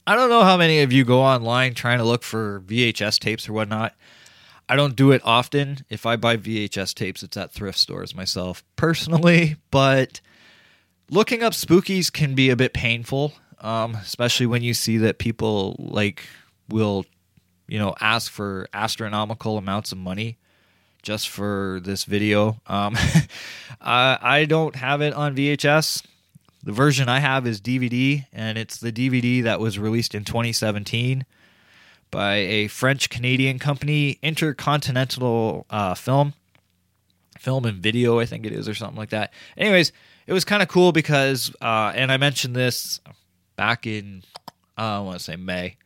[0.06, 3.48] I don't know how many of you go online trying to look for VHS tapes
[3.48, 3.94] or whatnot.
[4.68, 5.78] I don't do it often.
[5.88, 9.56] If I buy VHS tapes, it's at thrift stores myself personally.
[9.70, 10.20] But
[11.11, 15.77] looking up spookies can be a bit painful, um, especially when you see that people
[15.79, 16.23] like
[16.69, 17.05] will,
[17.69, 20.38] you know, ask for astronomical amounts of money
[21.03, 22.61] just for this video.
[22.66, 22.97] Um,
[23.81, 26.05] I, I don't have it on VHS.
[26.62, 31.25] The version I have is DVD, and it's the DVD that was released in 2017
[32.11, 36.35] by a French Canadian company, Intercontinental uh, Film,
[37.38, 39.33] Film and Video, I think it is, or something like that.
[39.57, 39.92] Anyways,
[40.26, 43.00] it was kind of cool because, uh, and I mentioned this
[43.56, 44.22] back in,
[44.78, 45.76] uh, I want to say May,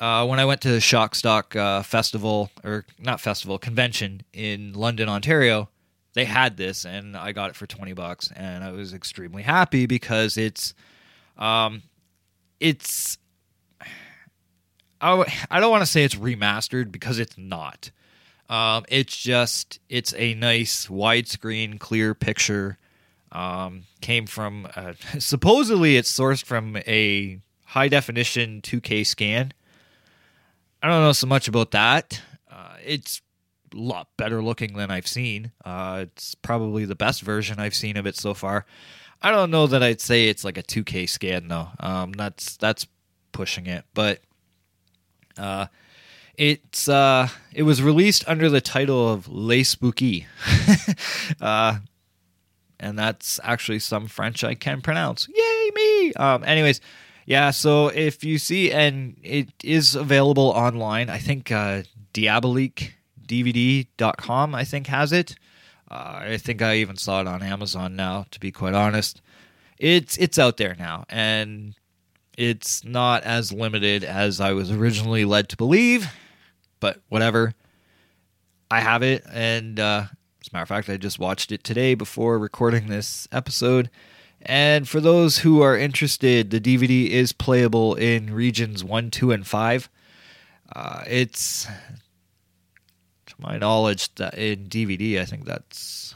[0.00, 4.72] uh, when I went to the Shock Stock uh, Festival, or not festival, convention in
[4.72, 5.68] London, Ontario
[6.14, 9.86] they had this and I got it for 20 bucks and I was extremely happy
[9.86, 10.72] because it's
[11.36, 11.82] um
[12.60, 13.18] it's
[15.00, 17.90] I, I don't want to say it's remastered because it's not.
[18.48, 22.78] Um it's just it's a nice widescreen clear picture
[23.34, 29.52] um came from uh, supposedly it's sourced from a high definition 2K scan.
[30.82, 32.20] I don't know so much about that.
[32.50, 33.20] Uh, it's
[33.72, 35.50] a lot better looking than I've seen.
[35.64, 38.66] Uh, it's probably the best version I've seen of it so far.
[39.22, 41.68] I don't know that I'd say it's like a 2K scan though.
[41.80, 42.86] Um, that's that's
[43.32, 44.20] pushing it, but
[45.38, 45.66] uh,
[46.36, 50.26] it's uh, it was released under the title of Les Spooky,
[51.40, 51.78] uh,
[52.80, 55.28] and that's actually some French I can pronounce.
[55.34, 56.12] Yay me!
[56.14, 56.80] Um, anyways,
[57.26, 57.50] yeah.
[57.50, 61.10] So if you see, and it is available online.
[61.10, 61.82] I think uh,
[62.12, 62.92] Diabolik
[63.26, 65.36] DVD.com, I think, has it.
[65.90, 69.20] Uh, I think I even saw it on Amazon now, to be quite honest.
[69.78, 71.74] It's it's out there now, and
[72.38, 76.08] it's not as limited as I was originally led to believe,
[76.80, 77.54] but whatever.
[78.70, 80.04] I have it, and uh,
[80.54, 83.90] matter of fact, I just watched it today before recording this episode.
[84.40, 89.44] And for those who are interested, the DVD is playable in regions 1, 2, and
[89.44, 89.90] 5.
[90.74, 91.64] Uh, it's
[93.26, 96.14] to my knowledge that in DVD, I think that's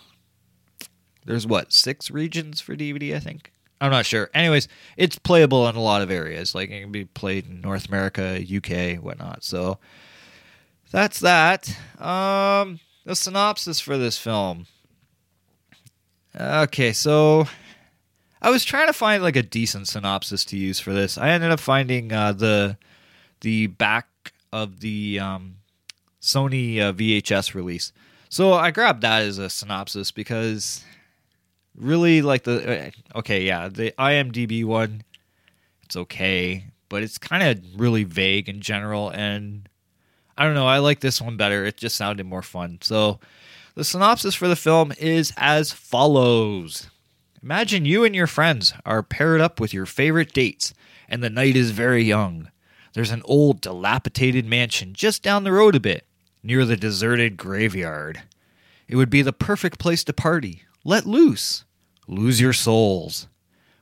[1.24, 3.16] there's what six regions for DVD.
[3.16, 4.30] I think I'm not sure.
[4.32, 6.54] Anyways, it's playable in a lot of areas.
[6.54, 9.42] Like it can be played in North America, UK, whatnot.
[9.42, 9.78] So
[10.92, 11.68] that's that.
[12.00, 12.78] Um,
[13.08, 14.66] the synopsis for this film.
[16.38, 17.48] Okay, so
[18.42, 21.16] I was trying to find like a decent synopsis to use for this.
[21.16, 22.76] I ended up finding uh, the
[23.40, 25.56] the back of the um,
[26.20, 27.92] Sony uh, VHS release.
[28.28, 30.84] So I grabbed that as a synopsis because
[31.74, 35.02] really like the uh, okay, yeah, the IMDb one
[35.82, 39.08] it's okay, but it's kind of really vague in general.
[39.08, 39.66] And
[40.38, 41.66] I don't know, I like this one better.
[41.66, 42.78] It just sounded more fun.
[42.80, 43.18] So
[43.74, 46.88] the synopsis for the film is as follows
[47.42, 50.74] Imagine you and your friends are paired up with your favorite dates,
[51.08, 52.50] and the night is very young.
[52.94, 56.04] There's an old, dilapidated mansion just down the road a bit,
[56.42, 58.22] near the deserted graveyard.
[58.88, 60.62] It would be the perfect place to party.
[60.84, 61.64] Let loose.
[62.08, 63.28] Lose your souls.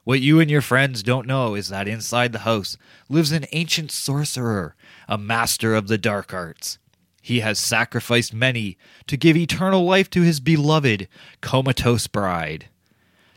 [0.04, 2.76] What you and your friends don't know is that inside the house
[3.08, 4.76] lives an ancient sorcerer,
[5.08, 6.78] a master of the dark arts.
[7.22, 11.08] He has sacrificed many to give eternal life to his beloved,
[11.40, 12.68] comatose bride.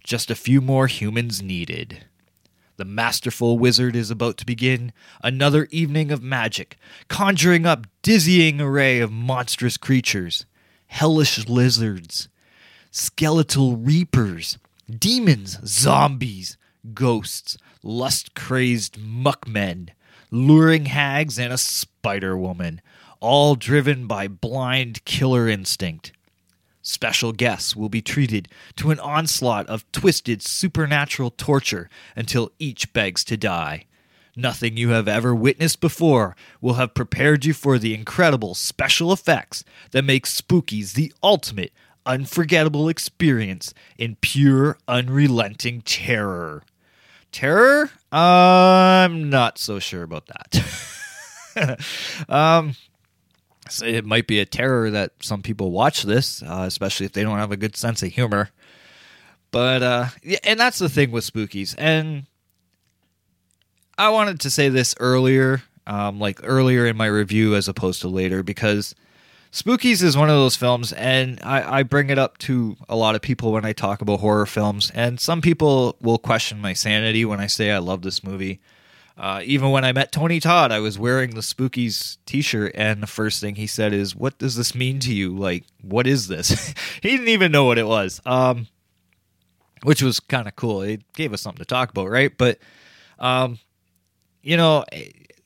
[0.04, 2.06] Just a few more humans needed.
[2.78, 4.94] The masterful wizard is about to begin
[5.24, 10.46] another evening of magic, conjuring up dizzying array of monstrous creatures,
[10.88, 12.30] hellish lizards,
[12.92, 14.58] skeletal reapers,
[14.90, 16.58] demons, zombies,
[16.94, 19.90] ghosts, lust crazed muckmen,
[20.32, 22.82] luring hags, and a spider woman,
[23.20, 26.12] all driven by blind killer instinct.
[26.82, 33.24] Special guests will be treated to an onslaught of twisted supernatural torture until each begs
[33.26, 33.86] to die.
[34.36, 39.64] Nothing you have ever witnessed before will have prepared you for the incredible special effects
[39.92, 41.74] that make Spookies the ultimate
[42.06, 46.64] unforgettable experience in pure, unrelenting terror.
[47.32, 47.90] Terror?
[48.12, 51.80] I'm not so sure about that.
[52.30, 52.76] um,
[53.70, 57.24] so it might be a terror that some people watch this, uh, especially if they
[57.24, 58.50] don't have a good sense of humor.
[59.52, 61.76] But uh, yeah, and that's the thing with spookies.
[61.78, 62.26] And
[63.98, 68.08] I wanted to say this earlier, um, like earlier in my review as opposed to
[68.08, 68.96] later, because
[69.52, 73.16] Spookies is one of those films, and I, I bring it up to a lot
[73.16, 77.26] of people when I talk about horror films, and some people will question my sanity
[77.26, 78.60] when I say I love this movie.
[79.18, 83.08] Uh, even when I met Tony Todd, I was wearing the Spookies T-shirt, and the
[83.08, 85.36] first thing he said is, "What does this mean to you?
[85.36, 88.68] Like, what is this?" he didn't even know what it was, um,
[89.82, 90.84] which was kind of cool.
[90.84, 92.32] It gave us something to talk about, right?
[92.38, 92.60] But,
[93.18, 93.58] um,
[94.44, 94.86] you know,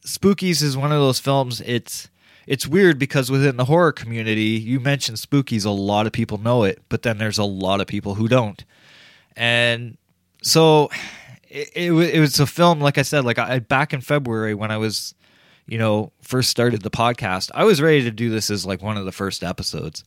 [0.06, 1.62] Spookies is one of those films.
[1.62, 2.10] It's
[2.48, 6.64] it's weird because within the horror community, you mention Spookies, a lot of people know
[6.64, 8.64] it, but then there's a lot of people who don't,
[9.36, 9.98] and
[10.44, 10.90] so
[11.54, 14.72] it, it, it was a film like i said like I, back in february when
[14.72, 15.16] i was
[15.66, 18.98] you know first started the podcast i was ready to do this as like one
[18.98, 20.04] of the first episodes.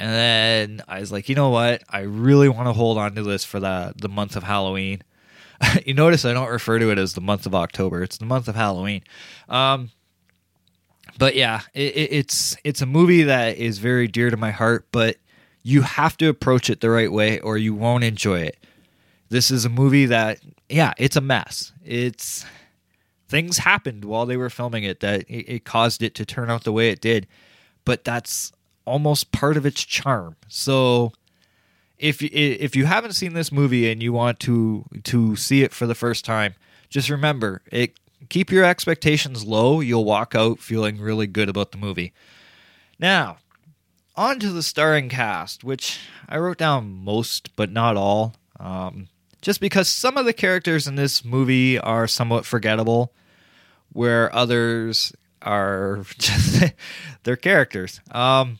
[0.00, 1.82] And then i was like you know what?
[1.88, 5.02] I really want to hold on to this for the the month of halloween.
[5.84, 8.48] You notice i don't refer to it as the month of october it's the month
[8.48, 9.02] of halloween.
[9.48, 9.90] Um
[11.18, 15.16] but yeah it, it's it's a movie that is very dear to my heart but
[15.62, 18.56] you have to approach it the right way or you won't enjoy it
[19.30, 21.72] this is a movie that, yeah, it's a mess.
[21.84, 22.44] It's
[23.28, 26.64] things happened while they were filming it that it, it caused it to turn out
[26.64, 27.26] the way it did,
[27.84, 28.52] but that's
[28.86, 30.36] almost part of its charm.
[30.48, 31.12] So
[31.98, 35.86] if if you haven't seen this movie and you want to to see it for
[35.86, 36.54] the first time,
[36.88, 37.98] just remember it.
[38.28, 39.80] Keep your expectations low.
[39.80, 42.12] You'll walk out feeling really good about the movie.
[42.98, 43.38] Now,
[44.16, 48.34] on to the starring cast, which I wrote down most but not all.
[48.58, 49.08] Um,
[49.40, 53.12] just because some of the characters in this movie are somewhat forgettable,
[53.92, 55.12] where others
[55.42, 56.72] are just
[57.22, 58.00] their characters.
[58.10, 58.58] Um,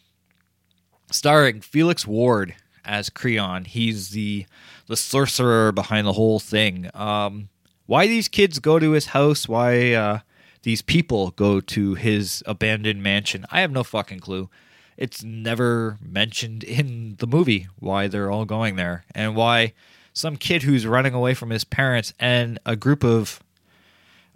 [1.10, 2.54] starring Felix Ward
[2.84, 3.64] as Creon.
[3.64, 4.46] He's the
[4.86, 6.90] the sorcerer behind the whole thing.
[6.94, 7.50] Um,
[7.89, 9.49] why these kids go to his house?
[9.49, 10.18] Why uh,
[10.62, 13.47] these people go to his abandoned mansion?
[13.51, 14.51] I have no fucking clue.
[14.99, 19.72] It's never mentioned in the movie why they're all going there and why
[20.12, 23.43] some kid who's running away from his parents and a group of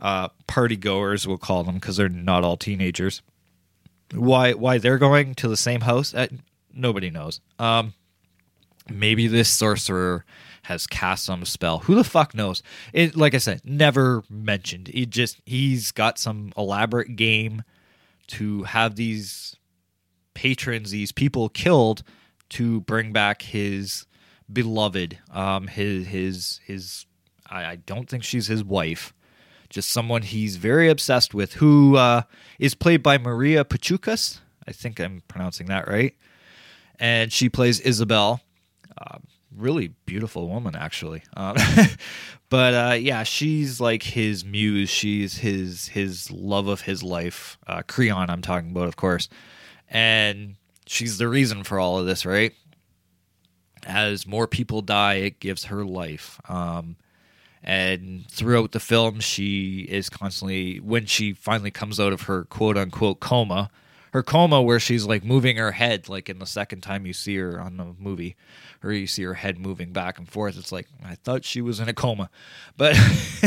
[0.00, 3.20] uh, party goers, we'll call them because they're not all teenagers.
[4.14, 6.14] Why why they're going to the same house?
[6.14, 6.28] Uh,
[6.72, 7.40] nobody knows.
[7.58, 7.92] Um,
[8.88, 10.24] maybe this sorcerer
[10.62, 11.80] has cast some spell.
[11.80, 12.62] Who the fuck knows?
[12.92, 14.88] It like I said, never mentioned.
[14.88, 17.62] He just he's got some elaborate game
[18.28, 19.56] to have these
[20.34, 22.02] patrons, these people killed
[22.50, 24.06] to bring back his
[24.52, 25.18] beloved.
[25.30, 27.06] Um, his his his.
[27.50, 29.12] I, I don't think she's his wife.
[29.68, 32.22] Just someone he's very obsessed with, who uh,
[32.58, 34.40] is played by Maria Pechukas.
[34.66, 36.14] I think I'm pronouncing that right.
[36.98, 38.42] And she plays Isabel.
[38.96, 39.18] Uh,
[39.56, 41.22] really beautiful woman, actually.
[41.36, 41.56] Um,
[42.48, 44.90] but uh, yeah, she's like his muse.
[44.90, 47.58] She's his his love of his life.
[47.66, 49.28] Uh, Creon, I'm talking about, of course.
[49.88, 52.52] And she's the reason for all of this, right?
[53.84, 56.40] as more people die, it gives her life.
[56.48, 56.96] Um,
[57.64, 62.76] And throughout the film, she is constantly, when she finally comes out of her quote
[62.76, 63.70] unquote coma,
[64.12, 67.36] her coma where she's like moving her head, like in the second time you see
[67.36, 68.36] her on the movie,
[68.82, 70.58] or you see her head moving back and forth.
[70.58, 72.28] It's like, I thought she was in a coma.
[72.76, 72.98] But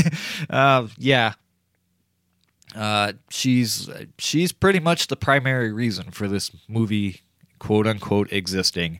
[0.49, 1.33] uh, yeah,
[2.75, 7.21] uh, she's she's pretty much the primary reason for this movie,
[7.59, 8.99] quote unquote, existing.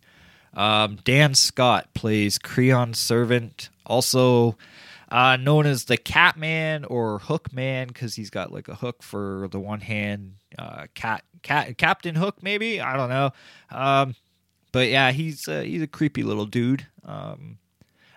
[0.54, 4.56] Um, Dan Scott plays Creon's servant, also
[5.10, 9.48] uh, known as the Catman or Hook Man, because he's got like a hook for
[9.52, 10.36] the one hand.
[10.58, 13.32] Uh, cat, cat, Captain Hook, maybe I don't know.
[13.72, 14.16] Um,
[14.72, 16.86] but yeah, he's uh, he's a creepy little dude.
[17.06, 17.60] Um,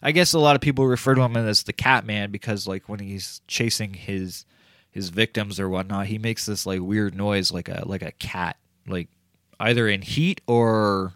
[0.03, 3.01] I guess a lot of people refer to him as the Catman because like when
[3.01, 4.45] he's chasing his
[4.91, 8.57] his victims or whatnot, he makes this like weird noise like a like a cat,
[8.87, 9.09] like
[9.61, 11.13] either in heat or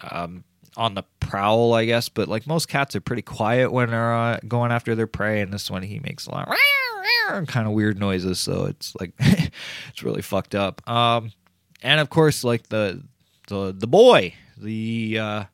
[0.00, 0.44] um,
[0.76, 2.08] on the prowl, I guess.
[2.08, 5.52] But like most cats are pretty quiet when they're uh, going after their prey, and
[5.52, 6.54] this one he makes a lot of
[7.46, 8.40] kind of weird noises.
[8.40, 10.88] So it's like it's really fucked up.
[10.88, 11.32] Um,
[11.82, 13.02] and of course, like the
[13.48, 15.44] the the boy, the uh,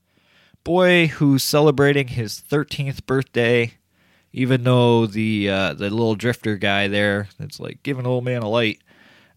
[0.65, 3.75] boy who's celebrating his 13th birthday
[4.33, 8.49] even though the uh, the little drifter guy there that's like giving old man a
[8.49, 8.79] light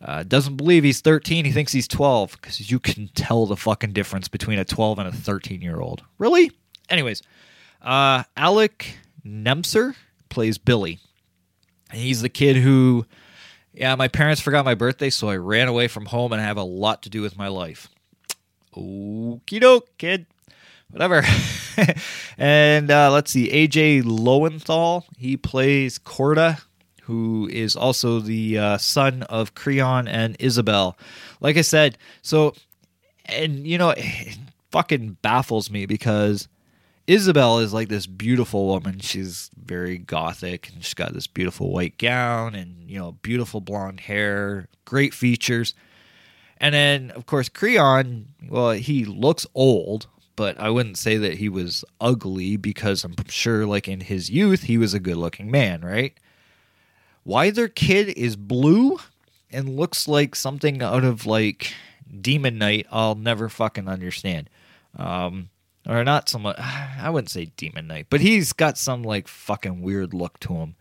[0.02, 3.94] uh, doesn't believe he's 13 he thinks he's 12 because you can tell the fucking
[3.94, 6.52] difference between a 12 and a 13 year old really
[6.90, 7.22] anyways
[7.82, 9.96] uh, alec nemser
[10.30, 11.00] plays billy
[11.94, 13.06] and he's the kid who
[13.74, 16.58] yeah my parents forgot my birthday so i ran away from home and I have
[16.58, 17.88] a lot to do with my life
[18.76, 20.26] okie doke kid
[20.94, 21.24] whatever.
[22.38, 25.06] and uh, let's see, AJ Lowenthal.
[25.18, 26.60] He plays Corda,
[27.04, 30.98] who is also the uh, son of Creon and Isabel.
[31.42, 32.54] Like I said, so,
[33.26, 34.38] and you know, it
[34.72, 36.48] fucking baffles me because
[37.06, 39.00] Isabel is like this beautiful woman.
[39.00, 44.02] She's very gothic and she's got this beautiful white gown and, you know, beautiful blonde
[44.02, 45.74] hair, great features.
[46.58, 51.50] And then, of course, Creon, well, he looks old, but I wouldn't say that he
[51.50, 55.82] was ugly because I'm sure, like in his youth, he was a good looking man,
[55.82, 56.18] right?
[57.24, 59.00] Why their kid is blue
[59.52, 61.74] and looks like something out of like
[62.22, 64.50] Demon Knight, I'll never fucking understand.
[64.98, 65.50] Um,
[65.88, 70.14] or not somewhat, I wouldn't say Demon Knight, but he's got some like fucking weird
[70.14, 70.76] look to him.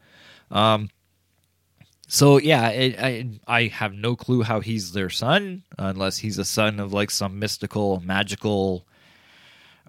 [0.50, 0.90] Um,
[2.06, 6.78] so yeah, I I have no clue how he's their son, unless he's a son
[6.78, 8.86] of like some mystical, magical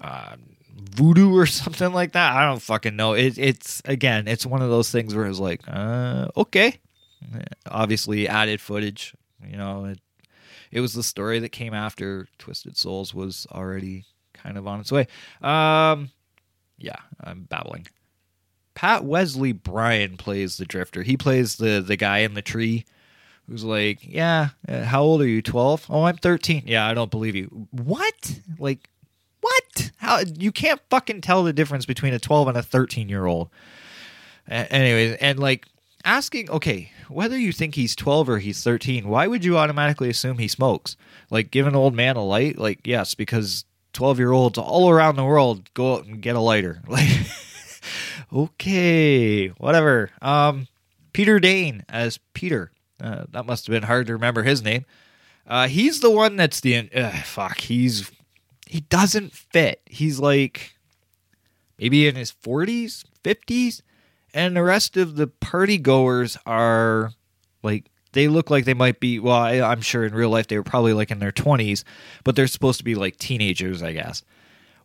[0.01, 0.37] uh,
[0.73, 2.33] voodoo or something like that.
[2.33, 3.13] I don't fucking know.
[3.13, 6.79] It, it's again, it's one of those things where it's like, uh, okay.
[7.65, 9.13] Obviously, added footage.
[9.45, 9.99] You know, it,
[10.71, 14.05] it was the story that came after Twisted Souls was already
[14.43, 15.07] kind of on its way.
[15.41, 16.11] Um,
[16.77, 17.87] yeah, I'm babbling.
[18.75, 21.03] Pat Wesley Bryan plays the drifter.
[21.03, 22.85] He plays the the guy in the tree
[23.47, 25.41] who's like, "Yeah, uh, how old are you?
[25.41, 25.87] 12?
[25.89, 26.63] Oh, I'm 13.
[26.65, 27.67] Yeah, I don't believe you.
[27.71, 28.39] What?
[28.57, 28.89] Like
[29.43, 29.91] what?
[29.97, 33.49] How you can't fucking tell the difference between a 12 and a 13 year old.
[34.47, 35.65] anyways, and like
[36.05, 40.37] asking, okay, whether you think he's 12 or he's 13, why would you automatically assume
[40.37, 40.95] he smokes?
[41.29, 42.57] Like, give an old man a light?
[42.57, 46.39] Like, yes, because 12 year olds all around the world go out and get a
[46.39, 46.81] lighter.
[46.87, 47.09] Like,
[48.31, 50.09] okay, whatever.
[50.21, 50.67] Um,
[51.13, 52.71] Peter Dain as Peter.
[53.01, 54.85] Uh, that must have been hard to remember his name.
[55.45, 57.59] Uh, he's the one that's the uh, fuck.
[57.59, 58.11] He's
[58.65, 59.81] he doesn't fit.
[59.85, 60.75] He's like
[61.77, 63.81] maybe in his 40s, 50s,
[64.33, 67.11] and the rest of the party goers are
[67.61, 70.57] like they look like they might be well I, i'm sure in real life they
[70.57, 71.83] were probably like in their 20s
[72.23, 74.23] but they're supposed to be like teenagers i guess.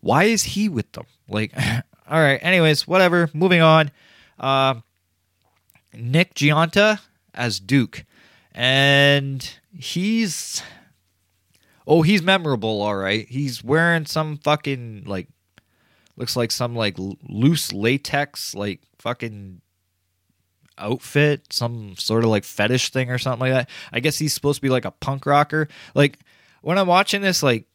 [0.01, 1.07] Why is he with them?
[1.29, 1.53] Like
[2.11, 3.91] all right anyways whatever moving on.
[4.39, 4.74] Uh,
[5.93, 7.01] nick gionta
[7.35, 8.05] as duke
[8.53, 10.62] and he's
[11.87, 13.26] oh, he's memorable, all right.
[13.29, 15.29] He's wearing some fucking like
[16.16, 19.61] looks like some like loose latex like fucking
[20.79, 23.70] outfit, some sort of like fetish thing or something like that.
[23.93, 25.68] I guess he's supposed to be like a punk rocker.
[25.95, 26.18] Like
[26.62, 27.66] when I'm watching this, like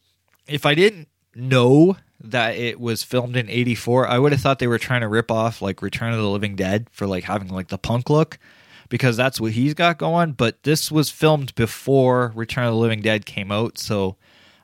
[0.46, 4.66] if I didn't know that it was filmed in 84, I would have thought they
[4.66, 7.68] were trying to rip off like Return of the Living Dead for like having like
[7.68, 8.38] the punk look
[8.88, 10.32] because that's what he's got going.
[10.32, 14.16] But this was filmed before Return of the Living Dead came out, so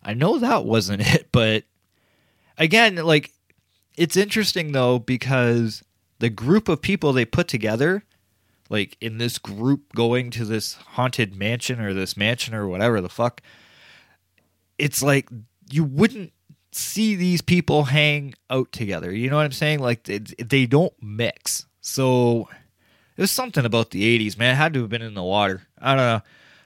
[0.03, 1.29] I know that wasn't it.
[1.33, 1.65] But
[2.59, 3.33] again, like
[3.97, 5.83] it's interesting though because
[6.19, 8.05] the group of people they put together,
[8.71, 13.09] like in this group going to this haunted mansion or this mansion or whatever the
[13.09, 13.43] fuck,
[14.79, 15.29] it's like
[15.71, 16.33] you wouldn't
[16.73, 19.13] see these people hang out together.
[19.13, 19.81] You know what I'm saying?
[19.81, 21.67] Like they, they don't mix.
[21.81, 22.49] So
[23.17, 24.55] it was something about the 80s, man.
[24.55, 25.63] It had to have been in the water.
[25.79, 26.23] I don't know.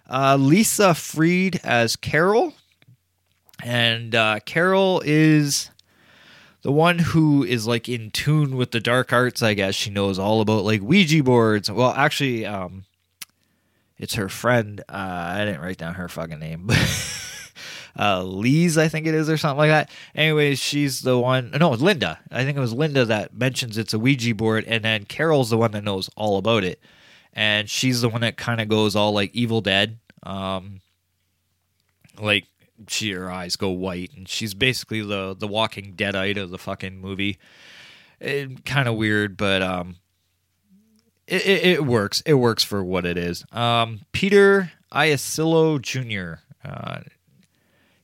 [0.09, 2.53] Uh, Lisa Friede as Carol.
[3.63, 5.71] And uh, Carol is
[6.65, 9.75] the one who is like in tune with the dark arts, I guess.
[9.75, 11.71] She knows all about like Ouija boards.
[11.71, 12.87] Well, actually, um,
[13.99, 14.81] it's her friend.
[14.89, 14.93] Uh,
[15.37, 16.79] I didn't write down her fucking name, but
[17.99, 19.91] uh, Lee's, I think it is, or something like that.
[20.15, 21.51] Anyways, she's the one.
[21.51, 22.19] No, it's Linda.
[22.31, 25.59] I think it was Linda that mentions it's a Ouija board, and then Carol's the
[25.59, 26.81] one that knows all about it,
[27.35, 30.81] and she's the one that kind of goes all like Evil Dead, um,
[32.19, 32.47] like
[32.91, 37.01] she her eyes go white, and she's basically the the Walking Deadite of the fucking
[37.01, 37.39] movie.
[38.21, 39.97] Kind of weird, but um,
[41.27, 42.23] it, it, it, works.
[42.25, 43.45] It works for what it is.
[43.53, 46.41] Um, Peter Iasillo Jr.
[46.67, 47.01] Uh,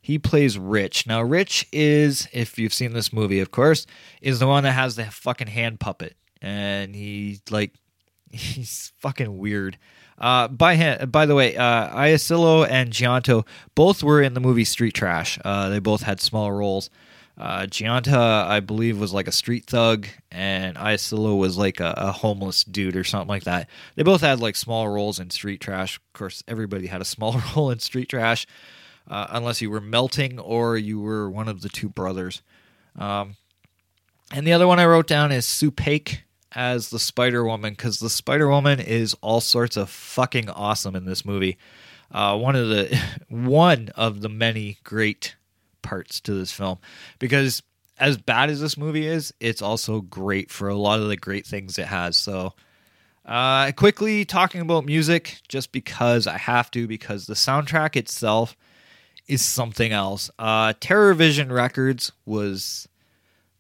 [0.03, 1.07] he plays Rich.
[1.07, 3.87] Now, Rich is, if you've seen this movie, of course,
[4.21, 7.75] is the one that has the fucking hand puppet, and he like
[8.31, 9.79] he's fucking weird.
[10.21, 14.93] Uh, by hand, by the way, uh, and Gianto both were in the movie Street
[14.93, 15.39] Trash.
[15.45, 16.91] Uh, they both had small roles.
[17.39, 22.13] Uh, Gianta, I believe, was like a street thug, and Iasillo was like a, a,
[22.13, 23.67] homeless dude or something like that.
[23.95, 25.97] They both had like small roles in Street Trash.
[25.97, 28.47] Of course, everybody had a small role in Street Trash,
[29.09, 32.43] uh, unless you were melting or you were one of the two brothers.
[32.99, 33.37] Um,
[34.35, 37.99] and the other one I wrote down is Sue Pake as the Spider Woman because
[37.99, 41.59] the Spider Woman is all sorts of fucking awesome in this movie.
[42.11, 42.99] Uh, one of the
[43.29, 45.37] one of the many great
[45.83, 46.79] parts to this film
[47.19, 47.63] because
[47.99, 51.47] as bad as this movie is, it's also great for a lot of the great
[51.47, 52.17] things it has.
[52.17, 52.55] So,
[53.27, 58.57] uh, quickly talking about music, just because I have to, because the soundtrack itself
[59.29, 60.31] is something else.
[60.39, 62.89] Uh, Terror Vision Records was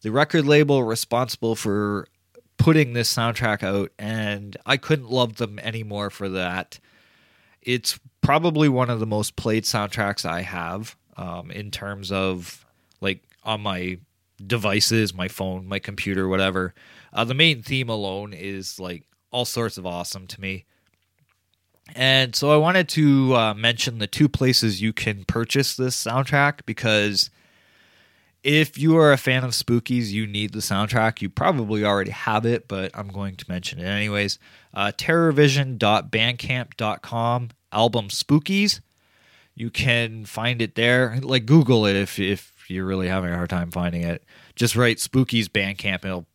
[0.01, 2.09] the record label responsible for
[2.61, 6.79] putting this soundtrack out, and I couldn't love them anymore for that.
[7.63, 12.67] It's probably one of the most played soundtracks I have um, in terms of
[13.01, 13.99] like on my
[14.47, 16.75] devices, my phone, my computer, whatever.
[17.15, 20.67] Uh, the main theme alone is like all sorts of awesome to me.
[21.95, 26.67] And so I wanted to uh, mention the two places you can purchase this soundtrack
[26.67, 27.31] because
[28.43, 31.23] if you are a fan of Spookies, you need the soundtrack.
[31.23, 34.39] You probably already have it, but I'm going to mention it anyways.
[34.73, 38.81] Uh, terrorvision.bandcamp.com, album Spookies.
[39.55, 41.19] You can find it there.
[41.23, 44.25] Like Google it if if you're really having a hard time finding it.
[44.55, 46.27] Just write Spookies Bandcamp it'll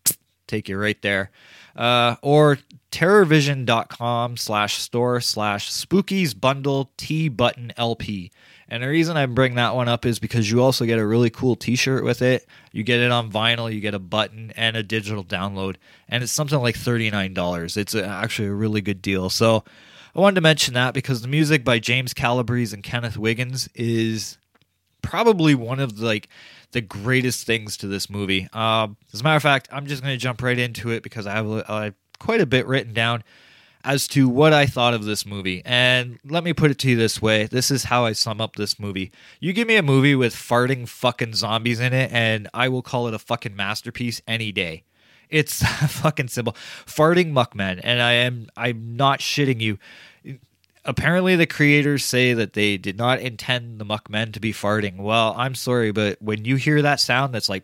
[0.48, 1.32] take you right there.
[1.76, 2.60] Uh, or
[2.92, 8.32] terrorvision.com slash store slash spookies bundle T button LP.
[8.68, 11.30] And the reason I bring that one up is because you also get a really
[11.30, 12.48] cool t shirt with it.
[12.72, 15.76] You get it on vinyl, you get a button and a digital download.
[16.10, 17.78] And it's something like $39.
[17.78, 19.30] It's actually a really good deal.
[19.30, 19.64] So
[20.16, 24.38] I wanted to mention that because the music by James Calabrese and Kenneth Higgins is
[25.02, 26.28] probably one of the, like
[26.72, 28.48] the greatest things to this movie.
[28.52, 31.28] Um, as a matter of fact, I'm just going to jump right into it because
[31.28, 33.24] I have uh, quite a bit written down
[33.86, 35.62] as to what I thought of this movie.
[35.64, 38.56] And let me put it to you this way this is how I sum up
[38.56, 39.12] this movie.
[39.40, 43.08] You give me a movie with farting fucking zombies in it, and I will call
[43.08, 44.84] it a fucking masterpiece any day.
[45.30, 46.54] It's fucking simple.
[46.86, 49.78] Farting muckmen, and I am I'm not shitting you.
[50.84, 54.98] Apparently, the creators say that they did not intend the muckmen to be farting.
[54.98, 57.64] Well, I'm sorry, but when you hear that sound, that's like,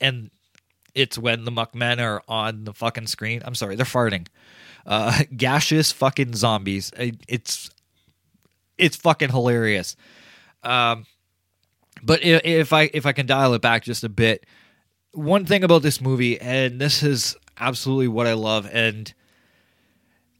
[0.00, 0.30] and
[0.96, 3.42] it's when the muckmen are on the fucking screen.
[3.44, 4.26] I'm sorry, they're farting.
[4.84, 6.90] Uh, gaseous fucking zombies.
[7.28, 7.70] It's
[8.78, 9.94] it's fucking hilarious.
[10.64, 11.06] Um,
[12.02, 14.46] but if I if I can dial it back just a bit,
[15.12, 19.12] one thing about this movie, and this is absolutely what I love, and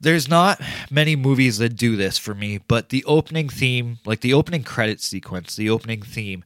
[0.00, 4.32] there's not many movies that do this for me, but the opening theme, like the
[4.32, 6.44] opening credit sequence, the opening theme,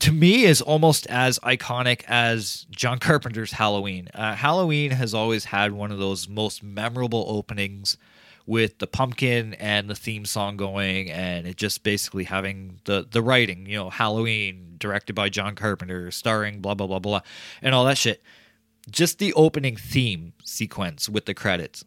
[0.00, 4.08] to me is almost as iconic as John Carpenter's Halloween.
[4.12, 7.96] Uh, Halloween has always had one of those most memorable openings
[8.46, 13.22] with the pumpkin and the theme song going and it just basically having the the
[13.22, 17.20] writing you know halloween directed by john carpenter starring blah blah blah blah
[17.62, 18.22] and all that shit
[18.90, 21.84] just the opening theme sequence with the credits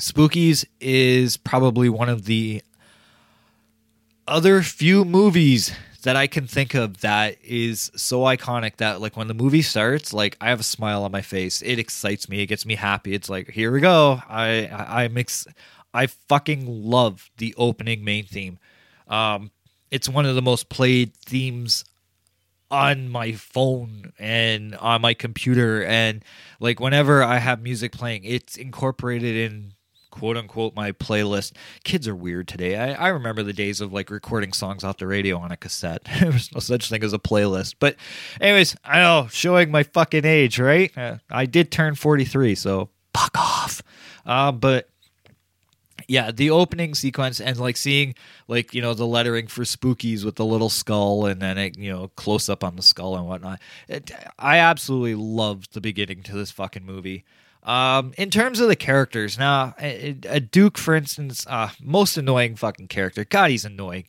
[0.00, 2.62] spookies is probably one of the
[4.26, 9.28] other few movies that I can think of that is so iconic that like when
[9.28, 11.62] the movie starts, like I have a smile on my face.
[11.62, 12.40] It excites me.
[12.40, 13.14] It gets me happy.
[13.14, 14.20] It's like here we go.
[14.28, 15.46] I I, I mix.
[15.94, 18.58] I fucking love the opening main theme.
[19.08, 19.50] Um,
[19.90, 21.84] it's one of the most played themes
[22.70, 26.24] on my phone and on my computer and
[26.58, 29.74] like whenever I have music playing, it's incorporated in
[30.12, 31.52] quote unquote my playlist.
[31.82, 32.76] Kids are weird today.
[32.76, 36.06] I, I remember the days of like recording songs off the radio on a cassette.
[36.20, 37.74] there was no such thing as a playlist.
[37.80, 37.96] But
[38.40, 40.96] anyways, I know showing my fucking age, right?
[40.96, 43.82] Uh, I did turn 43, so fuck off.
[44.24, 44.88] Uh, but
[46.06, 48.14] yeah, the opening sequence and like seeing
[48.48, 51.90] like you know the lettering for spookies with the little skull and then it you
[51.90, 53.60] know close up on the skull and whatnot.
[53.88, 57.24] It, I absolutely loved the beginning to this fucking movie.
[57.62, 62.88] Um, in terms of the characters, now a, Duke, for instance, uh, most annoying fucking
[62.88, 63.24] character.
[63.24, 64.08] God, he's annoying.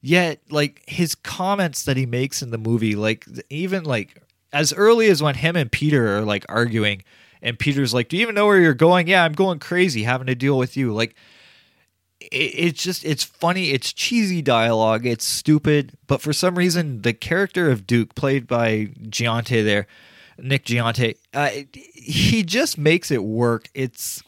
[0.00, 4.22] Yet, like his comments that he makes in the movie, like even like
[4.52, 7.02] as early as when him and Peter are like arguing,
[7.42, 10.26] and Peter's like, "Do you even know where you're going?" Yeah, I'm going crazy, having
[10.28, 10.92] to deal with you.
[10.92, 11.16] Like,
[12.20, 13.70] it, it's just it's funny.
[13.70, 15.04] It's cheesy dialogue.
[15.04, 19.86] It's stupid, but for some reason, the character of Duke, played by Giante, there,
[20.38, 23.68] Nick Giante, uh, he just makes it work.
[23.74, 24.22] It's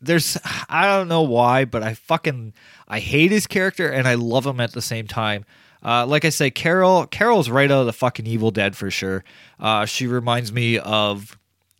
[0.00, 0.38] there's
[0.68, 2.54] I don't know why, but I fucking
[2.88, 5.44] I hate his character and I love him at the same time.
[5.84, 9.24] Uh, like I say, Carol Carol's right out of the fucking Evil Dead for sure.
[9.58, 11.36] Uh, she reminds me of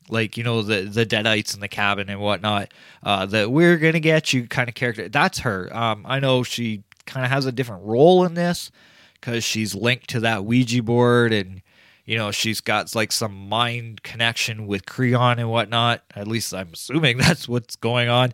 [0.08, 2.72] like you know the the Deadites in the cabin and whatnot.
[3.02, 5.08] Uh, that we're gonna get you kind of character.
[5.08, 5.74] That's her.
[5.76, 8.70] Um, I know she kind of has a different role in this
[9.14, 11.61] because she's linked to that Ouija board and
[12.04, 16.02] you know she's got like some mind connection with Creon and whatnot.
[16.14, 18.32] At least I'm assuming that's what's going on.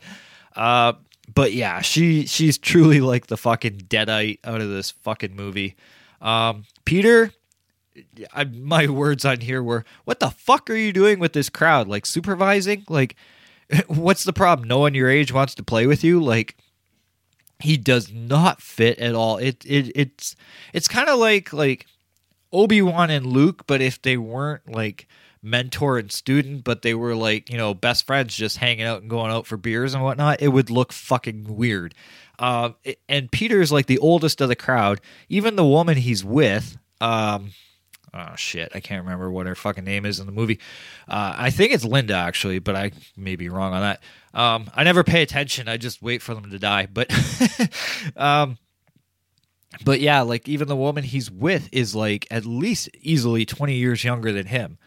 [0.56, 0.94] Uh,
[1.34, 5.76] but yeah, she she's truly like the fucking deadite out of this fucking movie.
[6.20, 7.32] Um, Peter,
[8.32, 11.88] I, my words on here were, "What the fuck are you doing with this crowd?
[11.88, 12.84] Like supervising?
[12.88, 13.16] Like,
[13.86, 14.66] what's the problem?
[14.66, 16.20] No one your age wants to play with you?
[16.20, 16.56] Like."
[17.60, 19.38] He does not fit at all.
[19.38, 20.36] It it it's
[20.72, 21.86] it's kind of like like
[22.52, 25.06] Obi Wan and Luke, but if they weren't like
[25.42, 29.10] mentor and student, but they were like, you know, best friends just hanging out and
[29.10, 31.94] going out for beers and whatnot, it would look fucking weird.
[32.38, 32.70] Uh,
[33.08, 35.00] and Peter's like the oldest of the crowd.
[35.28, 37.52] Even the woman he's with, um,
[38.14, 40.60] oh shit, I can't remember what her fucking name is in the movie.
[41.08, 44.02] Uh, I think it's Linda actually, but I may be wrong on that.
[44.34, 45.68] Um, I never pay attention.
[45.68, 46.86] I just wait for them to die.
[46.86, 47.10] But,
[48.16, 48.58] um,
[49.84, 54.04] but yeah, like even the woman he's with is like at least easily 20 years
[54.04, 54.78] younger than him.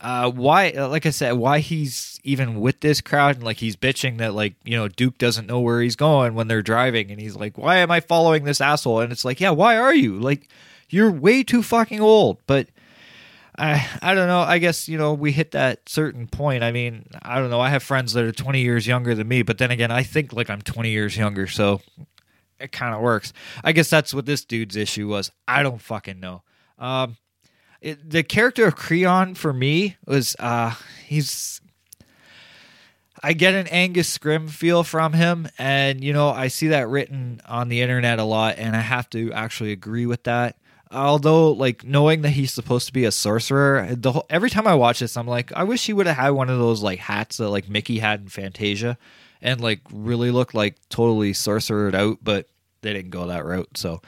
[0.00, 4.18] Uh, why, like I said, why he's even with this crowd and like he's bitching
[4.18, 7.36] that like, you know, Duke doesn't know where he's going when they're driving and he's
[7.36, 9.00] like, why am I following this asshole?
[9.00, 10.18] And it's like, yeah, why are you?
[10.18, 10.48] Like,
[10.90, 12.38] you're way too fucking old.
[12.46, 12.68] But
[13.56, 14.40] I, I don't know.
[14.40, 16.64] I guess, you know, we hit that certain point.
[16.64, 17.60] I mean, I don't know.
[17.60, 20.32] I have friends that are 20 years younger than me, but then again, I think
[20.32, 21.46] like I'm 20 years younger.
[21.46, 21.80] So
[22.64, 23.32] it kind of works.
[23.62, 25.30] I guess that's what this dude's issue was.
[25.46, 26.42] I don't fucking know.
[26.78, 27.16] Um,
[27.80, 30.74] it, the character of Creon for me was uh,
[31.06, 31.60] he's.
[33.22, 37.40] I get an Angus Scrimm feel from him, and you know I see that written
[37.46, 40.56] on the internet a lot, and I have to actually agree with that.
[40.90, 44.74] Although, like knowing that he's supposed to be a sorcerer, the whole, every time I
[44.74, 47.38] watch this, I'm like, I wish he would have had one of those like hats
[47.38, 48.96] that like Mickey had in Fantasia
[49.42, 52.48] and like really looked like totally sorcerered out, but
[52.84, 53.76] they didn't go that route.
[53.76, 54.00] So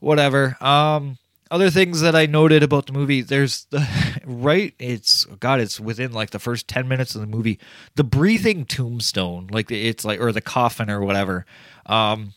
[0.00, 0.62] whatever.
[0.62, 1.16] Um
[1.50, 3.84] other things that I noted about the movie, there's the
[4.26, 7.58] right it's god, it's within like the first 10 minutes of the movie,
[7.96, 11.46] the breathing tombstone, like it's like or the coffin or whatever.
[11.86, 12.34] Um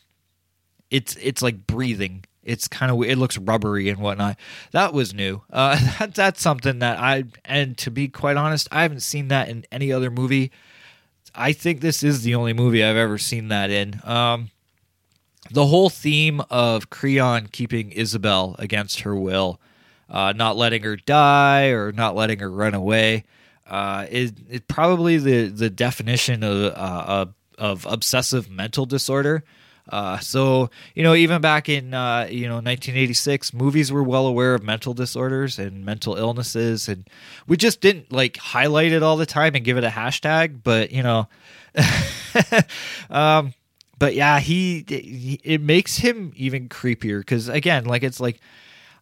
[0.90, 2.24] it's it's like breathing.
[2.42, 4.38] It's kind of it looks rubbery and whatnot.
[4.72, 5.42] That was new.
[5.52, 9.48] Uh, that, that's something that I and to be quite honest, I haven't seen that
[9.48, 10.50] in any other movie.
[11.34, 14.00] I think this is the only movie I've ever seen that in.
[14.04, 14.50] Um,
[15.50, 19.60] the whole theme of Creon keeping Isabel against her will,
[20.08, 23.24] uh, not letting her die or not letting her run away,
[23.66, 27.26] uh, is, is probably the the definition of uh,
[27.58, 29.44] of obsessive mental disorder.
[29.88, 34.54] Uh, so you know, even back in uh, you know 1986, movies were well aware
[34.54, 37.08] of mental disorders and mental illnesses, and
[37.46, 40.60] we just didn't like highlight it all the time and give it a hashtag.
[40.62, 41.28] But you know,
[43.10, 43.52] um,
[43.98, 48.40] but yeah, he, it makes him even creepier because again, like it's like.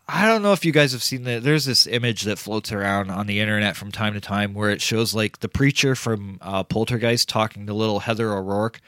[0.09, 1.45] I don't know if you guys have seen that.
[1.45, 4.83] There's this image that floats around on the internet from time to time where it
[4.83, 8.81] shows like the preacher from uh, Poltergeist talking to little Heather O'Rourke,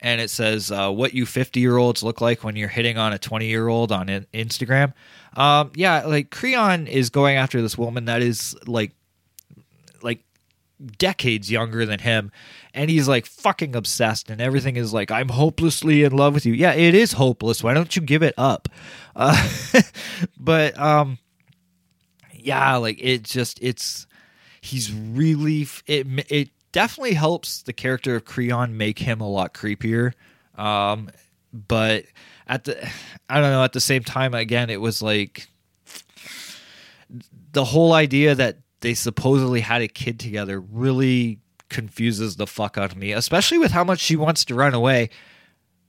[0.00, 3.12] and it says uh, what you 50 year olds look like when you're hitting on
[3.12, 4.92] a 20 year old on Instagram.
[5.36, 8.92] Um, yeah, like Creon is going after this woman that is like
[10.98, 12.32] decades younger than him
[12.72, 16.54] and he's like fucking obsessed and everything is like i'm hopelessly in love with you.
[16.54, 17.62] Yeah it is hopeless.
[17.62, 18.68] Why don't you give it up?
[19.14, 19.48] Uh,
[20.38, 21.18] but um
[22.42, 24.06] yeah, like it just it's
[24.60, 30.12] he's really it it definitely helps the character of Creon make him a lot creepier.
[30.56, 31.10] Um,
[31.52, 32.04] but
[32.46, 32.76] at the
[33.28, 35.48] I don't know at the same time again it was like
[37.52, 42.92] the whole idea that they supposedly had a kid together really confuses the fuck out
[42.92, 45.10] of me, especially with how much she wants to run away,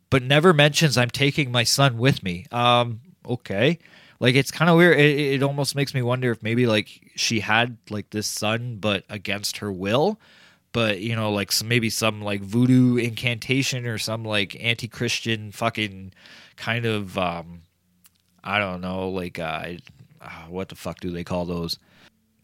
[0.10, 2.46] but never mentions I'm taking my son with me.
[2.52, 3.80] Um, okay.
[4.20, 5.00] Like it's kind of weird.
[5.00, 9.04] It, it almost makes me wonder if maybe like she had like this son, but
[9.10, 10.20] against her will.
[10.74, 16.14] But you know, like some, maybe some like voodoo incantation or some like anti-Christian fucking
[16.56, 17.64] kind of um,
[18.44, 19.74] I don't know, like uh,
[20.22, 21.80] uh, what the fuck do they call those?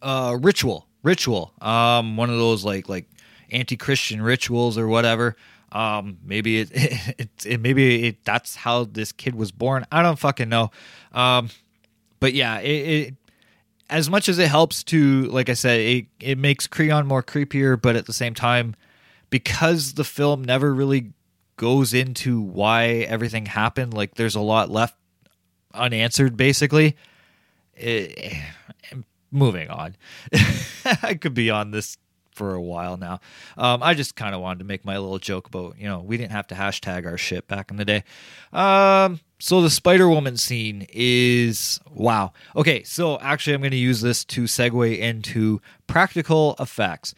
[0.01, 1.53] Uh, ritual, ritual.
[1.61, 3.07] Um, one of those like like
[3.51, 5.35] anti-Christian rituals or whatever.
[5.71, 9.85] Um, maybe it, it, it maybe it, that's how this kid was born.
[9.91, 10.71] I don't fucking know.
[11.13, 11.49] Um,
[12.19, 13.15] but yeah, it, it
[13.89, 17.81] as much as it helps to, like I said, it it makes Creon more creepier,
[17.81, 18.75] but at the same time,
[19.29, 21.13] because the film never really
[21.57, 24.95] goes into why everything happened, like there's a lot left
[25.73, 26.95] unanswered, basically.
[27.75, 28.35] It,
[29.31, 29.95] moving on,
[31.03, 31.97] I could be on this
[32.37, 33.19] for a while now.
[33.57, 36.17] Um, I just kind of wanted to make my little joke about, you know, we
[36.17, 38.03] didn't have to hashtag our shit back in the day.
[38.53, 42.31] Um, so the Spider Woman scene is wow.
[42.55, 47.13] Okay, so actually, I'm going to use this to segue into practical effects.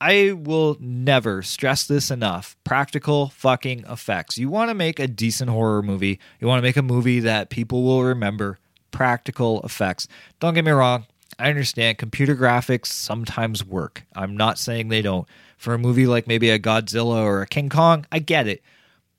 [0.00, 2.56] I will never stress this enough.
[2.62, 4.38] Practical fucking effects.
[4.38, 7.50] You want to make a decent horror movie, you want to make a movie that
[7.50, 8.58] people will remember.
[8.90, 10.08] Practical effects.
[10.40, 11.06] Don't get me wrong,
[11.38, 14.04] I understand computer graphics sometimes work.
[14.14, 15.28] I'm not saying they don't.
[15.56, 18.62] For a movie like maybe a Godzilla or a King Kong, I get it.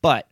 [0.01, 0.27] But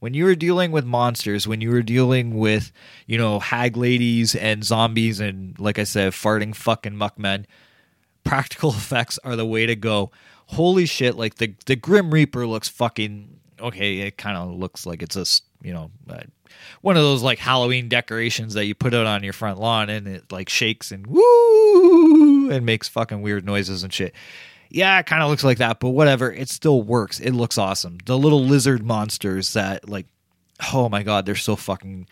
[0.00, 2.72] when you were dealing with monsters, when you were dealing with,
[3.06, 7.44] you know, hag ladies and zombies and, like I said, farting fucking muckmen,
[8.24, 10.10] practical effects are the way to go.
[10.46, 14.00] Holy shit, like the, the Grim Reaper looks fucking okay.
[14.00, 15.24] It kind of looks like it's a,
[15.64, 15.90] you know,
[16.80, 20.06] one of those like Halloween decorations that you put out on your front lawn and
[20.06, 24.14] it like shakes and woo and makes fucking weird noises and shit.
[24.68, 26.32] Yeah, it kind of looks like that, but whatever.
[26.32, 27.20] It still works.
[27.20, 27.98] It looks awesome.
[28.06, 30.06] The little lizard monsters that like,
[30.72, 32.08] oh my god, they're so fucking.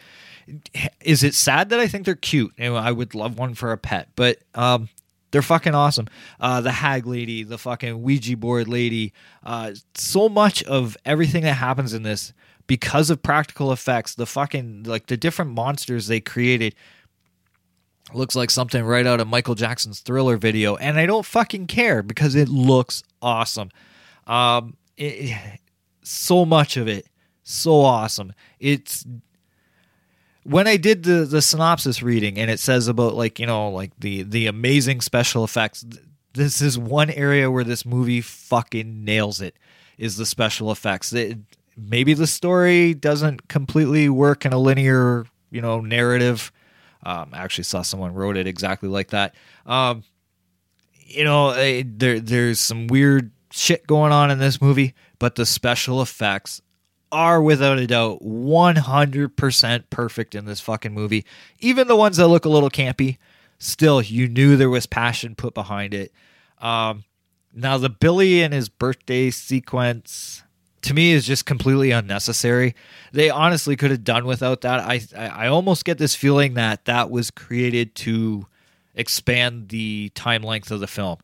[1.01, 2.59] Is it sad that I think they're cute?
[2.59, 4.89] Know, I would love one for a pet, but um,
[5.31, 6.09] they're fucking awesome.
[6.41, 9.13] Uh, the hag lady, the fucking Ouija board lady,
[9.45, 12.33] uh, so much of everything that happens in this
[12.71, 16.73] because of practical effects, the fucking like the different monsters they created
[18.15, 22.01] looks like something right out of Michael Jackson's Thriller video, and I don't fucking care
[22.01, 23.71] because it looks awesome.
[24.29, 25.37] Um, it,
[26.05, 27.09] so much of it,
[27.43, 28.35] so awesome.
[28.61, 29.05] It's
[30.45, 33.91] when I did the the synopsis reading, and it says about like you know like
[33.99, 35.85] the the amazing special effects.
[36.35, 39.57] This is one area where this movie fucking nails it.
[39.99, 41.13] Is the special effects?
[41.13, 41.37] It,
[41.77, 46.53] maybe the story doesn't completely work in a linear, you know, narrative.
[47.03, 49.35] Um, I actually saw someone wrote it exactly like that.
[49.67, 50.05] Um,
[51.07, 56.03] you know, there there's some weird shit going on in this movie, but the special
[56.03, 56.61] effects
[57.13, 61.25] are without a doubt 100% perfect in this fucking movie.
[61.59, 63.19] Even the ones that look a little campy,
[63.59, 66.13] still you knew there was passion put behind it.
[66.59, 67.05] Um,
[67.53, 70.45] now the Billy and his birthday sequence
[70.83, 72.75] to me is just completely unnecessary.
[73.13, 74.81] They honestly could have done without that.
[74.81, 78.47] I I almost get this feeling that that was created to
[78.95, 81.19] expand the time length of the film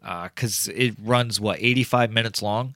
[0.00, 2.74] because uh, it runs what 85 minutes long.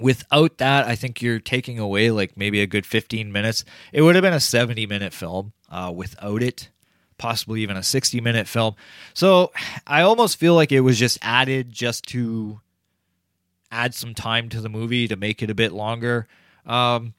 [0.00, 3.64] Without that, I think you're taking away like maybe a good 15 minutes.
[3.92, 6.70] It would have been a 70 minute film uh, without it,
[7.18, 8.76] possibly even a 60 minute film.
[9.14, 9.52] So
[9.86, 12.60] I almost feel like it was just added just to
[13.70, 16.26] add some time to the movie to make it a bit longer.
[16.66, 17.14] Um,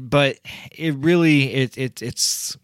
[0.00, 0.38] but
[0.72, 2.56] it really it, it it's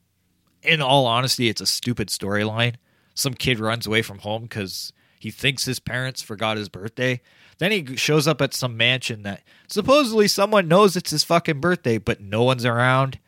[0.62, 2.74] in all honesty, it's a stupid storyline.
[3.14, 7.20] Some kid runs away from home because he thinks his parents forgot his birthday.
[7.59, 11.99] Then he shows up at some mansion that supposedly someone knows it's his fucking birthday,
[11.99, 13.18] but no one's around.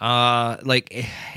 [0.00, 0.88] Uh, like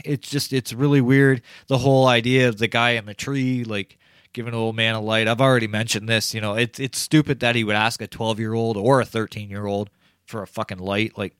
[0.06, 1.42] it's just it's really weird.
[1.68, 3.98] The whole idea of the guy in the tree, like
[4.38, 5.28] giving an old man a light.
[5.28, 6.34] I've already mentioned this.
[6.36, 9.06] You know, it's it's stupid that he would ask a 12 year old or a
[9.06, 9.90] 13 year old
[10.26, 11.18] for a fucking light.
[11.18, 11.36] Like,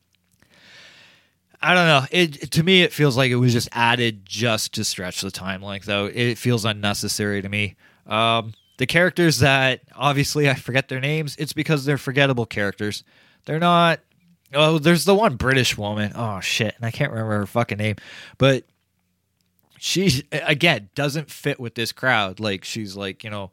[1.62, 2.06] I don't know.
[2.12, 5.62] It to me, it feels like it was just added just to stretch the time
[5.62, 5.86] length.
[5.86, 7.76] Though it feels unnecessary to me.
[8.08, 11.36] Um, the characters that obviously I forget their names.
[11.38, 13.04] It's because they're forgettable characters.
[13.46, 14.00] They're not.
[14.54, 16.14] Oh, there's the one British woman.
[16.16, 17.98] Oh shit, and I can't remember her fucking name,
[18.40, 18.64] but
[19.80, 22.40] she again doesn't fit with this crowd.
[22.40, 23.52] Like she's like you know,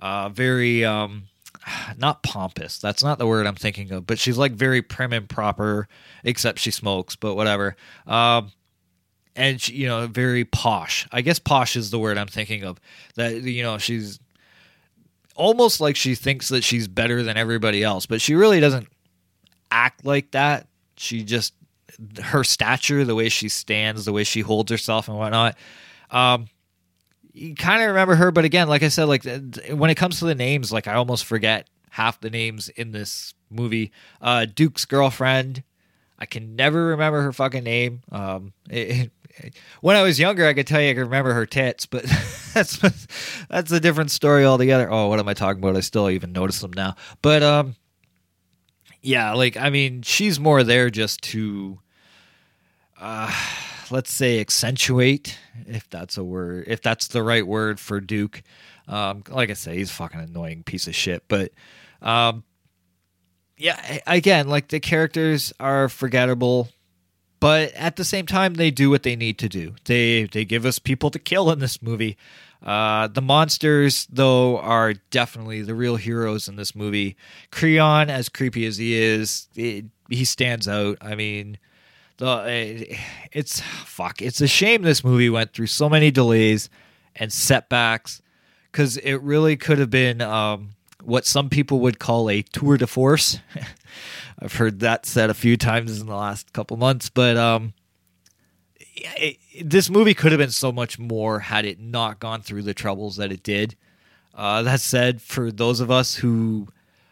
[0.00, 1.24] uh, very um,
[1.98, 2.78] not pompous.
[2.78, 4.06] That's not the word I'm thinking of.
[4.06, 5.88] But she's like very prim and proper,
[6.24, 7.16] except she smokes.
[7.16, 7.76] But whatever.
[8.06, 8.52] Um,
[9.34, 11.06] and she, you know, very posh.
[11.12, 12.80] I guess posh is the word I'm thinking of.
[13.16, 14.18] That you know, she's
[15.34, 18.88] almost like she thinks that she's better than everybody else, but she really doesn't
[19.70, 20.66] act like that.
[20.96, 21.52] She just
[22.22, 25.56] her stature, the way she stands, the way she holds herself, and whatnot.
[26.10, 26.46] Um,
[27.32, 29.24] you kind of remember her, but again, like I said, like
[29.70, 33.34] when it comes to the names, like I almost forget half the names in this
[33.50, 33.92] movie.
[34.20, 35.62] Uh, Duke's girlfriend,
[36.18, 38.02] I can never remember her fucking name.
[38.10, 41.46] Um, it, it, when I was younger, I could tell you I could remember her
[41.46, 42.04] tits, but
[42.54, 42.78] that's
[43.48, 44.90] that's a different story altogether.
[44.90, 45.76] Oh, what am I talking about?
[45.76, 46.96] I still even notice them now.
[47.22, 47.76] But um,
[49.02, 51.78] yeah, like I mean, she's more there just to,
[53.00, 53.32] uh,
[53.90, 58.42] let's say, accentuate, if that's a word, if that's the right word for Duke.
[58.88, 61.52] Um, like I say, he's a fucking annoying piece of shit, but
[62.00, 62.44] um,
[63.56, 66.68] yeah, again, like the characters are forgettable,
[67.40, 69.74] but at the same time, they do what they need to do.
[69.84, 72.16] They they give us people to kill in this movie.
[72.62, 77.16] Uh, the monsters, though, are definitely the real heroes in this movie.
[77.52, 80.98] Kreon, as creepy as he is, it, he stands out.
[81.00, 81.58] I mean,
[82.18, 82.96] the
[83.32, 84.22] it's fuck.
[84.22, 86.70] It's a shame this movie went through so many delays
[87.14, 88.22] and setbacks
[88.70, 90.70] because it really could have been um,
[91.02, 93.38] what some people would call a tour de force.
[94.38, 97.72] I've heard that said a few times in the last couple months, but um,
[98.96, 102.74] it, this movie could have been so much more had it not gone through the
[102.74, 103.76] troubles that it did.
[104.34, 106.68] Uh, that said, for those of us who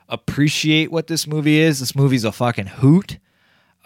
[0.08, 3.18] appreciate what this movie is, this movie's a fucking hoot.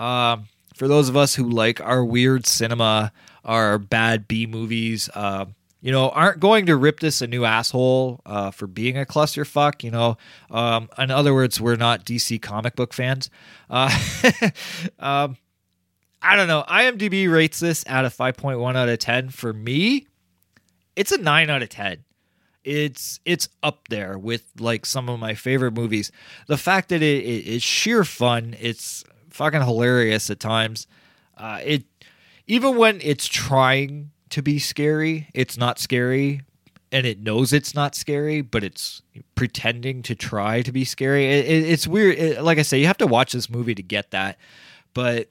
[0.00, 0.48] Um,
[0.78, 3.12] for those of us who like our weird cinema,
[3.44, 5.46] our bad B movies, uh,
[5.80, 9.82] you know, aren't going to rip this a new asshole uh, for being a clusterfuck.
[9.82, 10.16] You know,
[10.50, 13.28] um, in other words, we're not DC comic book fans.
[13.68, 13.90] Uh,
[15.00, 15.36] um,
[16.22, 16.64] I don't know.
[16.68, 19.30] IMDb rates this at a 5.1 out of 10.
[19.30, 20.06] For me,
[20.94, 22.04] it's a 9 out of 10.
[22.64, 26.12] It's it's up there with like some of my favorite movies.
[26.46, 29.04] The fact that it, it it's sheer fun, it's
[29.38, 30.86] fucking hilarious at times.
[31.36, 31.84] Uh, it
[32.46, 35.28] even when it's trying to be scary.
[35.34, 36.42] It's not scary
[36.90, 39.02] and it knows it's not scary, but it's
[39.34, 41.26] pretending to try to be scary.
[41.26, 42.18] It, it, it's weird.
[42.18, 44.38] It, like I say, you have to watch this movie to get that.
[44.94, 45.28] But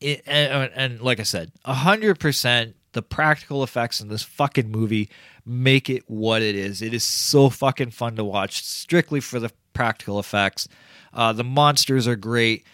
[0.00, 5.10] it, and, and like I said, hundred percent, the practical effects in this fucking movie
[5.44, 6.82] make it what it is.
[6.82, 10.68] It is so fucking fun to watch, strictly for the practical effects.
[11.12, 12.64] Uh, the monsters are great.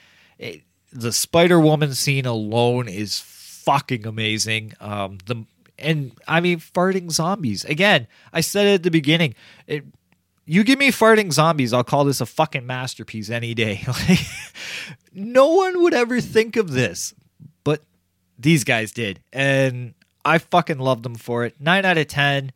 [0.93, 4.73] the Spider Woman scene alone is fucking amazing.
[4.81, 5.45] Um, the
[5.79, 7.65] and I mean farting zombies.
[7.65, 9.35] Again, I said it at the beginning.
[9.67, 9.85] It,
[10.45, 13.85] you give me farting zombies, I'll call this a fucking masterpiece any day.
[14.09, 14.19] Like,
[15.15, 17.15] no one would ever think of this,
[17.65, 17.83] but
[18.39, 19.95] these guys did, and
[20.25, 21.61] I fucking love them for it.
[21.61, 22.53] Nine out of ten.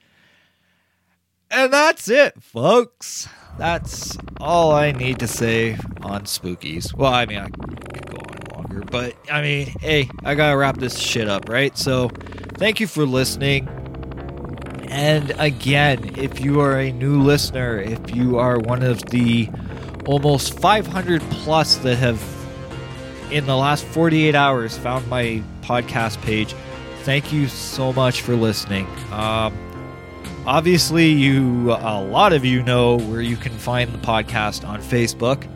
[1.51, 3.29] And that's it, folks.
[3.59, 6.95] That's all I need to say on spookies.
[6.95, 10.79] Well, I mean, I could go on longer, but I mean, hey, I gotta wrap
[10.79, 11.77] this shit up, right?
[11.79, 12.11] So,
[12.55, 13.69] thank you for listening.
[14.89, 19.49] And again, if you are a new listener, if you are one of the
[20.07, 22.23] almost 500 plus that have
[23.31, 26.55] in the last 48 hours found my podcast page,
[27.03, 28.87] thank you so much for listening.
[29.11, 29.55] Um,
[30.47, 35.47] obviously, you a lot of you know where you can find the podcast on Facebook,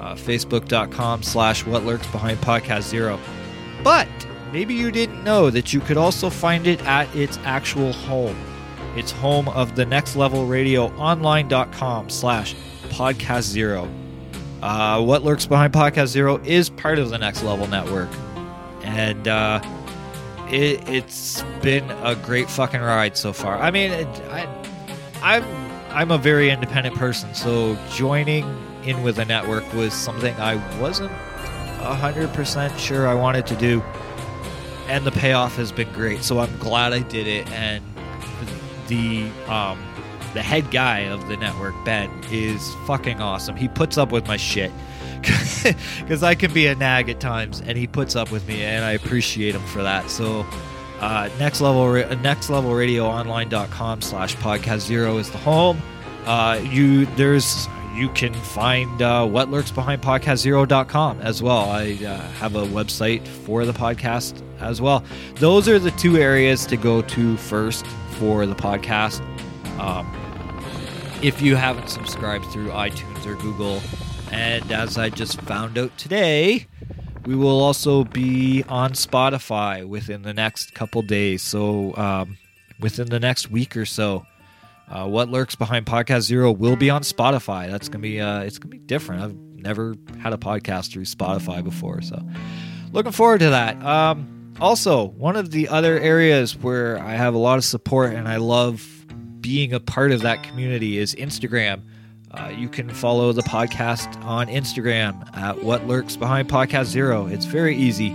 [0.00, 3.18] uh, facebook.com slash what lurks behind podcast zero.
[3.82, 4.08] But
[4.52, 8.36] maybe you didn't know that you could also find it at its actual home.
[8.96, 12.54] It's home of the next level radio online.com slash
[12.88, 13.88] podcast zero.
[14.62, 18.08] Uh, what lurks behind podcast zero is part of the next level network.
[18.82, 19.60] And uh,
[20.50, 23.58] it, has been a great fucking ride so far.
[23.58, 24.46] I mean, I,
[25.22, 25.44] I'm
[25.90, 28.44] I'm a very independent person, so joining
[28.84, 31.12] in with a network was something I wasn't
[31.92, 33.82] hundred percent sure I wanted to do,
[34.88, 36.22] and the payoff has been great.
[36.22, 37.84] So I'm glad I did it, and
[38.88, 39.78] the um,
[40.32, 43.56] the head guy of the network, Ben, is fucking awesome.
[43.56, 44.72] He puts up with my shit
[46.00, 48.84] because I can be a nag at times, and he puts up with me, and
[48.84, 50.10] I appreciate him for that.
[50.10, 50.46] So,
[51.00, 55.80] uh, next level, next level radio online.com slash podcast zero is the home.
[56.24, 61.70] Uh, you there's you can find uh, what lurks behind podcastzero.com as well.
[61.70, 65.04] I uh, have a website for the podcast as well.
[65.36, 67.86] Those are the two areas to go to first
[68.18, 69.20] for the podcast.
[69.78, 70.10] Um,
[71.22, 73.80] if you haven't subscribed through iTunes or Google,
[74.34, 76.66] and as I just found out today,
[77.24, 81.40] we will also be on Spotify within the next couple days.
[81.40, 82.36] So, um,
[82.80, 84.26] within the next week or so,
[84.90, 87.70] uh, what lurks behind Podcast Zero will be on Spotify.
[87.70, 89.22] That's gonna be uh, it's gonna be different.
[89.22, 92.20] I've never had a podcast through Spotify before, so
[92.92, 93.80] looking forward to that.
[93.84, 98.28] Um, also, one of the other areas where I have a lot of support and
[98.28, 98.84] I love
[99.40, 101.82] being a part of that community is Instagram.
[102.36, 107.26] Uh, you can follow the podcast on Instagram at What Lurks Behind Podcast Zero.
[107.26, 108.10] It's very easy.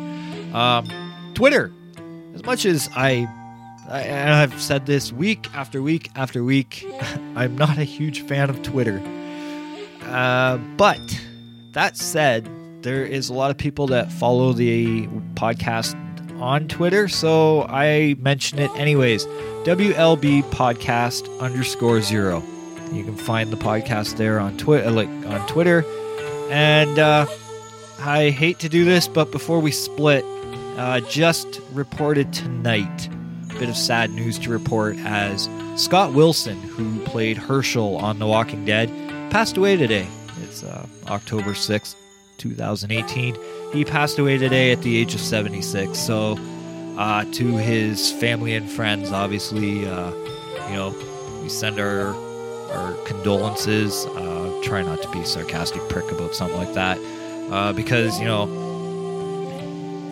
[0.54, 0.88] Um,
[1.36, 1.72] Twitter,
[2.34, 3.28] as much as I,
[3.88, 6.86] I, I've said this week after week after week,
[7.36, 9.02] I'm not a huge fan of Twitter.
[10.04, 11.00] Uh, but
[11.72, 12.50] that said,
[12.82, 15.96] there is a lot of people that follow the podcast
[16.42, 19.26] on Twitter, so I mention it anyways.
[19.64, 22.44] WLB Podcast underscore zero.
[22.92, 25.84] You can find the podcast there on Twitter, like on Twitter.
[26.50, 27.28] And uh,
[28.00, 30.24] I hate to do this, but before we split,
[30.78, 33.10] uh, just reported tonight.
[33.60, 38.64] Bit of sad news to report as Scott Wilson, who played Hershel on The Walking
[38.64, 38.90] Dead,
[39.32, 40.08] passed away today.
[40.44, 41.96] It's uh, October 6th,
[42.38, 43.36] 2018.
[43.74, 46.00] He passed away today at the age of 76.
[46.00, 46.38] So,
[46.98, 50.12] uh, to his family and friends, obviously, uh,
[50.70, 50.96] you know,
[51.42, 52.14] we send our
[52.72, 54.06] our condolences.
[54.06, 56.98] Uh, try not to be sarcastic prick about something like that,
[57.52, 58.48] uh, because you know,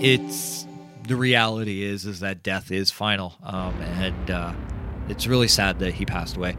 [0.02, 0.66] it's
[1.08, 4.54] the reality is is that death is final, um, and uh,
[5.10, 6.58] it's really sad that he passed away.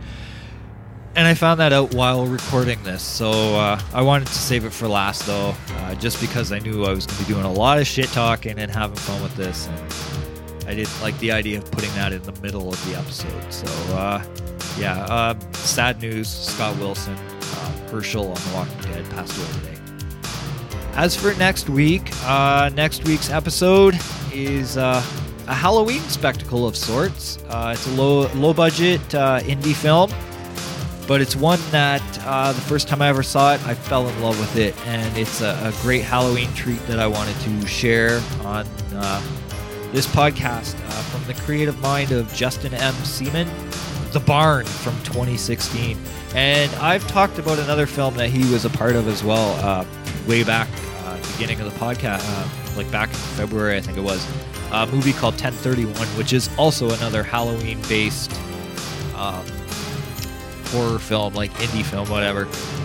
[1.17, 4.73] And I found that out while recording this, so uh, I wanted to save it
[4.73, 7.53] for last, though, uh, just because I knew I was going to be doing a
[7.53, 9.79] lot of shit talking and having fun with this, and
[10.69, 13.53] I didn't like the idea of putting that in the middle of the episode.
[13.53, 13.67] So,
[13.97, 14.23] uh,
[14.79, 19.81] yeah, uh, sad news: Scott Wilson, uh, Hershel on The Walking Dead, passed away today.
[20.93, 23.99] As for next week, uh, next week's episode
[24.31, 25.03] is uh,
[25.47, 27.39] a Halloween spectacle of sorts.
[27.49, 30.11] Uh, it's a low low budget indie film,
[31.07, 32.03] but it's one that
[32.55, 35.41] the first time I ever saw it, I fell in love with it, and it's
[35.41, 38.67] a, a great Halloween treat that I wanted to share on
[39.93, 42.95] this podcast uh, from the creative mind of Justin M.
[43.05, 43.49] Seaman,
[44.13, 45.99] The Barn from 2016.
[46.35, 49.85] And I've talked about another film that he was a part of as well, uh,
[50.27, 50.69] way back
[51.05, 54.27] uh, beginning of the podcast, uh, like back in February, I think it was,
[54.73, 58.33] a movie called 1031, which is also another Halloween-based
[59.17, 59.45] um,
[60.67, 62.43] horror film, like indie film, whatever.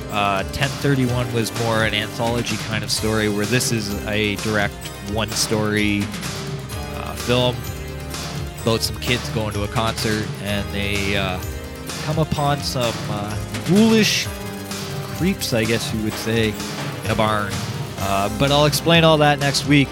[0.10, 4.74] Uh, 1031 was more an anthology kind of story, where this is a direct
[5.12, 6.43] one-story uh,
[7.26, 7.56] film
[8.62, 11.40] about some kids going to a concert and they uh,
[12.04, 13.36] come upon some uh,
[13.68, 14.28] ghoulish
[15.16, 16.54] creeps, I guess you would say,
[17.06, 17.52] in a barn.
[18.00, 19.88] Uh, but I'll explain all that next week.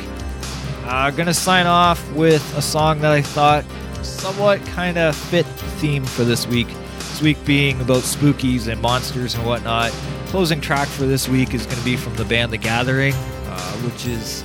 [0.86, 3.63] I'm gonna sign off with a song that I thought
[4.03, 6.67] somewhat kind of fit the theme for this week.
[6.97, 9.91] This week being about spookies and monsters and whatnot.
[10.27, 14.05] Closing track for this week is to be from the band The Gathering, uh, which
[14.05, 14.43] is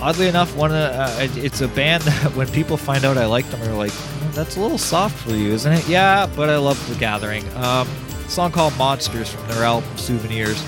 [0.00, 3.48] oddly enough one of uh, it's a band that when people find out I like
[3.50, 6.56] them, they're like, "Mm, "That's a little soft for you, isn't it?" Yeah, but I
[6.56, 7.44] love The Gathering.
[7.56, 7.88] Um,
[8.28, 10.62] song called Monsters from their album Souvenirs.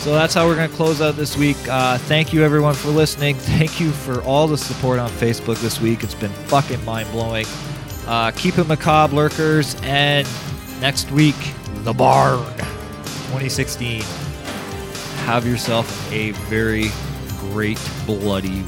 [0.00, 1.58] So that's how we're going to close out this week.
[1.68, 3.34] Uh, thank you, everyone, for listening.
[3.38, 6.02] Thank you for all the support on Facebook this week.
[6.02, 7.44] It's been fucking mind blowing.
[8.06, 9.76] Uh, keep it macabre, lurkers.
[9.82, 10.26] And
[10.80, 11.36] next week,
[11.84, 14.00] The Barn 2016.
[15.26, 16.88] Have yourself a very
[17.50, 18.62] great bloody